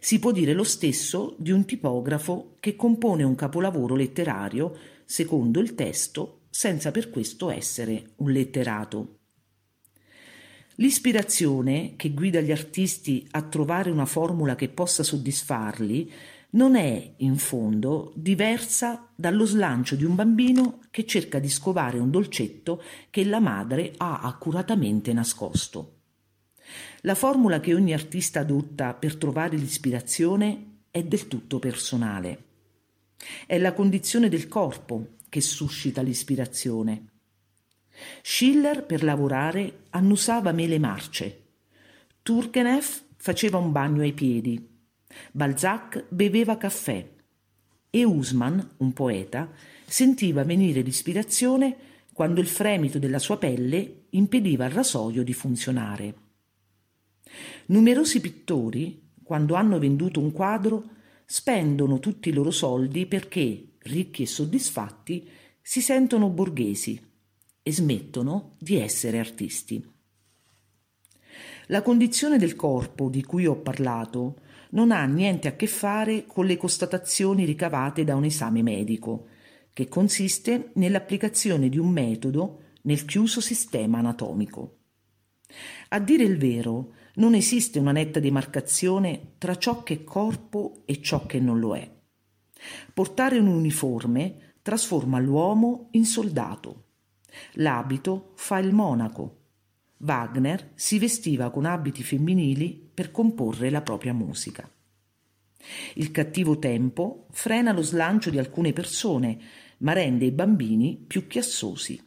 Si 0.00 0.18
può 0.18 0.32
dire 0.32 0.54
lo 0.54 0.64
stesso 0.64 1.36
di 1.38 1.50
un 1.50 1.66
tipografo 1.66 2.56
che 2.60 2.76
compone 2.76 3.24
un 3.24 3.34
capolavoro 3.34 3.94
letterario 3.94 4.74
secondo 5.04 5.60
il 5.60 5.74
testo 5.74 6.46
senza 6.48 6.90
per 6.90 7.10
questo 7.10 7.50
essere 7.50 8.12
un 8.16 8.30
letterato. 8.30 9.18
L'ispirazione 10.76 11.94
che 11.96 12.10
guida 12.12 12.40
gli 12.40 12.52
artisti 12.52 13.26
a 13.32 13.42
trovare 13.42 13.90
una 13.90 14.06
formula 14.06 14.54
che 14.54 14.70
possa 14.70 15.02
soddisfarli 15.02 16.10
non 16.50 16.76
è, 16.76 17.14
in 17.18 17.36
fondo, 17.36 18.12
diversa 18.14 19.06
dallo 19.14 19.44
slancio 19.44 19.96
di 19.96 20.04
un 20.04 20.14
bambino 20.14 20.80
che 20.90 21.04
cerca 21.04 21.38
di 21.38 21.48
scovare 21.50 21.98
un 21.98 22.10
dolcetto 22.10 22.82
che 23.10 23.24
la 23.24 23.38
madre 23.38 23.92
ha 23.98 24.20
accuratamente 24.20 25.12
nascosto. 25.12 25.96
La 27.02 27.14
formula 27.14 27.60
che 27.60 27.74
ogni 27.74 27.92
artista 27.92 28.40
adotta 28.40 28.94
per 28.94 29.16
trovare 29.16 29.56
l'ispirazione 29.56 30.78
è 30.90 31.02
del 31.02 31.28
tutto 31.28 31.58
personale. 31.58 32.44
È 33.46 33.58
la 33.58 33.74
condizione 33.74 34.28
del 34.28 34.48
corpo 34.48 35.16
che 35.28 35.42
suscita 35.42 36.00
l'ispirazione. 36.00 37.08
Schiller 38.22 38.84
per 38.84 39.02
lavorare 39.02 39.84
annusava 39.90 40.52
mele 40.52 40.78
marce. 40.78 41.42
Turgenev 42.22 43.02
faceva 43.16 43.58
un 43.58 43.70
bagno 43.70 44.02
ai 44.02 44.12
piedi. 44.12 44.77
Balzac 45.32 46.06
beveva 46.08 46.56
caffè 46.56 47.06
e 47.90 48.04
Usman, 48.04 48.74
un 48.78 48.92
poeta, 48.92 49.50
sentiva 49.86 50.44
venire 50.44 50.80
l'ispirazione 50.82 51.76
quando 52.12 52.40
il 52.40 52.46
fremito 52.46 52.98
della 52.98 53.18
sua 53.18 53.38
pelle 53.38 54.06
impediva 54.10 54.64
al 54.64 54.72
rasoio 54.72 55.22
di 55.22 55.32
funzionare. 55.32 56.14
Numerosi 57.66 58.20
pittori, 58.20 59.10
quando 59.22 59.54
hanno 59.54 59.78
venduto 59.78 60.20
un 60.20 60.32
quadro, 60.32 60.90
spendono 61.24 61.98
tutti 61.98 62.30
i 62.30 62.32
loro 62.32 62.50
soldi 62.50 63.06
perché, 63.06 63.74
ricchi 63.80 64.22
e 64.22 64.26
soddisfatti, 64.26 65.28
si 65.60 65.80
sentono 65.80 66.30
borghesi 66.30 67.00
e 67.62 67.72
smettono 67.72 68.56
di 68.58 68.76
essere 68.76 69.18
artisti. 69.18 69.86
La 71.66 71.82
condizione 71.82 72.38
del 72.38 72.56
corpo 72.56 73.10
di 73.10 73.22
cui 73.22 73.46
ho 73.46 73.56
parlato 73.56 74.40
non 74.70 74.90
ha 74.90 75.04
niente 75.04 75.48
a 75.48 75.56
che 75.56 75.66
fare 75.66 76.26
con 76.26 76.46
le 76.46 76.56
constatazioni 76.56 77.44
ricavate 77.44 78.04
da 78.04 78.14
un 78.14 78.24
esame 78.24 78.62
medico, 78.62 79.26
che 79.72 79.88
consiste 79.88 80.70
nell'applicazione 80.74 81.68
di 81.68 81.78
un 81.78 81.90
metodo 81.90 82.62
nel 82.82 83.04
chiuso 83.04 83.40
sistema 83.40 83.98
anatomico. 83.98 84.78
A 85.90 86.00
dire 86.00 86.24
il 86.24 86.36
vero, 86.36 86.92
non 87.14 87.34
esiste 87.34 87.78
una 87.78 87.92
netta 87.92 88.20
demarcazione 88.20 89.34
tra 89.38 89.56
ciò 89.56 89.82
che 89.82 89.94
è 89.94 90.04
corpo 90.04 90.82
e 90.84 91.00
ciò 91.00 91.26
che 91.26 91.40
non 91.40 91.58
lo 91.58 91.76
è. 91.76 91.90
Portare 92.92 93.38
un 93.38 93.46
uniforme 93.46 94.54
trasforma 94.62 95.18
l'uomo 95.18 95.88
in 95.92 96.04
soldato. 96.04 96.84
L'abito 97.52 98.32
fa 98.34 98.58
il 98.58 98.72
monaco. 98.72 99.36
Wagner 99.98 100.72
si 100.74 100.98
vestiva 100.98 101.50
con 101.50 101.64
abiti 101.64 102.02
femminili 102.02 102.90
per 102.92 103.10
comporre 103.10 103.70
la 103.70 103.82
propria 103.82 104.12
musica. 104.12 104.70
Il 105.94 106.10
cattivo 106.10 106.58
tempo 106.58 107.26
frena 107.30 107.72
lo 107.72 107.82
slancio 107.82 108.30
di 108.30 108.38
alcune 108.38 108.72
persone, 108.72 109.38
ma 109.78 109.92
rende 109.92 110.24
i 110.24 110.30
bambini 110.30 110.96
più 110.96 111.26
chiassosi. 111.26 112.00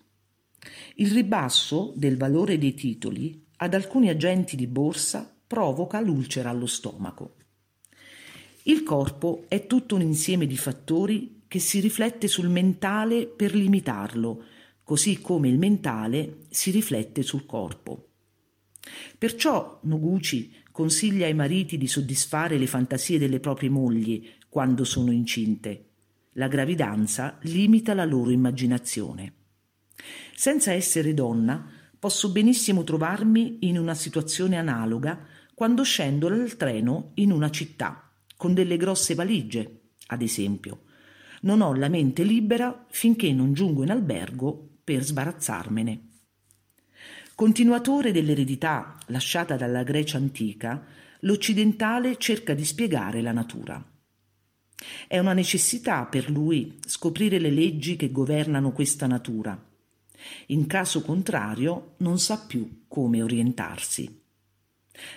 Il 0.95 1.11
ribasso 1.11 1.93
del 1.95 2.17
valore 2.17 2.57
dei 2.57 2.73
titoli 2.73 3.45
ad 3.57 3.73
alcuni 3.73 4.09
agenti 4.09 4.55
di 4.55 4.67
borsa 4.67 5.35
provoca 5.45 5.99
l'ulcera 5.99 6.49
allo 6.49 6.65
stomaco. 6.65 7.35
Il 8.63 8.83
corpo 8.83 9.45
è 9.47 9.65
tutto 9.65 9.95
un 9.95 10.01
insieme 10.01 10.45
di 10.45 10.57
fattori 10.57 11.43
che 11.47 11.59
si 11.59 11.79
riflette 11.79 12.27
sul 12.27 12.47
mentale 12.47 13.25
per 13.25 13.53
limitarlo, 13.53 14.43
così 14.83 15.19
come 15.21 15.47
il 15.47 15.57
mentale 15.57 16.39
si 16.49 16.71
riflette 16.71 17.21
sul 17.21 17.45
corpo. 17.45 18.07
Perciò 19.17 19.79
Noguchi 19.83 20.53
consiglia 20.71 21.27
ai 21.27 21.33
mariti 21.33 21.77
di 21.77 21.87
soddisfare 21.87 22.57
le 22.57 22.67
fantasie 22.67 23.19
delle 23.19 23.39
proprie 23.39 23.69
mogli 23.69 24.27
quando 24.49 24.83
sono 24.83 25.11
incinte. 25.11 25.89
La 26.33 26.47
gravidanza 26.47 27.37
limita 27.43 27.93
la 27.93 28.05
loro 28.05 28.31
immaginazione. 28.31 29.33
Senza 30.33 30.71
essere 30.71 31.13
donna, 31.13 31.69
posso 31.99 32.31
benissimo 32.31 32.83
trovarmi 32.83 33.59
in 33.61 33.77
una 33.77 33.93
situazione 33.93 34.57
analoga 34.57 35.27
quando 35.53 35.83
scendo 35.83 36.27
dal 36.29 36.57
treno 36.57 37.11
in 37.15 37.31
una 37.31 37.51
città, 37.51 38.11
con 38.35 38.53
delle 38.53 38.77
grosse 38.77 39.13
valigie, 39.13 39.81
ad 40.07 40.21
esempio. 40.21 40.85
Non 41.41 41.61
ho 41.61 41.75
la 41.75 41.89
mente 41.89 42.23
libera 42.23 42.85
finché 42.89 43.31
non 43.31 43.53
giungo 43.53 43.83
in 43.83 43.91
albergo 43.91 44.70
per 44.91 45.05
sbarazzarmene. 45.05 46.09
Continuatore 47.33 48.11
dell'eredità 48.11 48.97
lasciata 49.05 49.55
dalla 49.55 49.83
Grecia 49.83 50.17
antica, 50.17 50.85
l'occidentale 51.21 52.17
cerca 52.17 52.53
di 52.53 52.65
spiegare 52.65 53.21
la 53.21 53.31
natura. 53.31 53.81
È 55.07 55.17
una 55.17 55.31
necessità 55.31 56.03
per 56.07 56.29
lui 56.29 56.77
scoprire 56.85 57.39
le 57.39 57.51
leggi 57.51 57.95
che 57.95 58.11
governano 58.11 58.73
questa 58.73 59.07
natura. 59.07 59.57
In 60.47 60.67
caso 60.67 61.01
contrario 61.03 61.93
non 61.99 62.19
sa 62.19 62.37
più 62.45 62.83
come 62.89 63.23
orientarsi. 63.23 64.23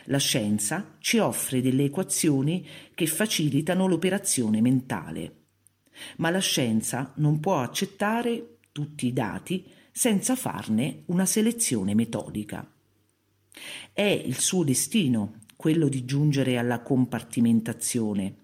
La 0.05 0.19
scienza 0.19 0.95
ci 1.01 1.19
offre 1.19 1.61
delle 1.61 1.83
equazioni 1.83 2.65
che 2.95 3.09
facilitano 3.09 3.89
l'operazione 3.89 4.61
mentale, 4.61 5.47
ma 6.19 6.31
la 6.31 6.39
scienza 6.39 7.13
non 7.17 7.41
può 7.41 7.59
accettare 7.59 8.54
tutti 8.75 9.07
i 9.07 9.13
dati 9.13 9.65
senza 9.93 10.35
farne 10.35 11.05
una 11.07 11.27
selezione 11.27 11.95
metodica. 11.95 12.69
È 13.93 14.03
il 14.03 14.37
suo 14.37 14.65
destino 14.65 15.43
quello 15.55 15.87
di 15.87 16.05
giungere 16.05 16.59
alla 16.59 16.83
compartimentazione. 16.83 18.37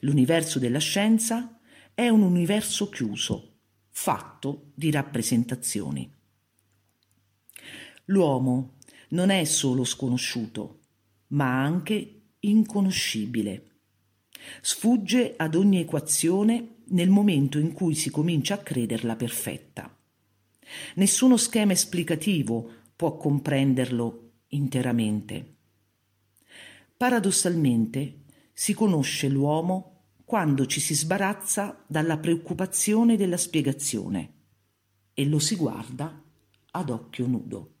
L'universo 0.00 0.58
della 0.58 0.80
scienza 0.80 1.56
è 1.94 2.08
un 2.08 2.22
universo 2.22 2.88
chiuso, 2.88 3.58
fatto 3.90 4.72
di 4.74 4.90
rappresentazioni. 4.90 6.12
L'uomo 8.06 8.78
non 9.10 9.30
è 9.30 9.44
solo 9.44 9.84
sconosciuto, 9.84 10.80
ma 11.28 11.62
anche 11.62 12.32
inconoscibile. 12.40 13.82
Sfugge 14.60 15.34
ad 15.36 15.54
ogni 15.54 15.78
equazione 15.78 16.77
nel 16.90 17.10
momento 17.10 17.58
in 17.58 17.72
cui 17.72 17.94
si 17.94 18.10
comincia 18.10 18.54
a 18.54 18.58
crederla 18.58 19.16
perfetta. 19.16 19.94
Nessuno 20.94 21.36
schema 21.36 21.72
esplicativo 21.72 22.70
può 22.94 23.16
comprenderlo 23.16 24.32
interamente. 24.48 25.56
Paradossalmente 26.96 28.24
si 28.52 28.74
conosce 28.74 29.28
l'uomo 29.28 29.98
quando 30.24 30.66
ci 30.66 30.80
si 30.80 30.94
sbarazza 30.94 31.84
dalla 31.86 32.18
preoccupazione 32.18 33.16
della 33.16 33.36
spiegazione 33.36 34.32
e 35.14 35.24
lo 35.26 35.38
si 35.38 35.56
guarda 35.56 36.22
ad 36.72 36.90
occhio 36.90 37.26
nudo. 37.26 37.77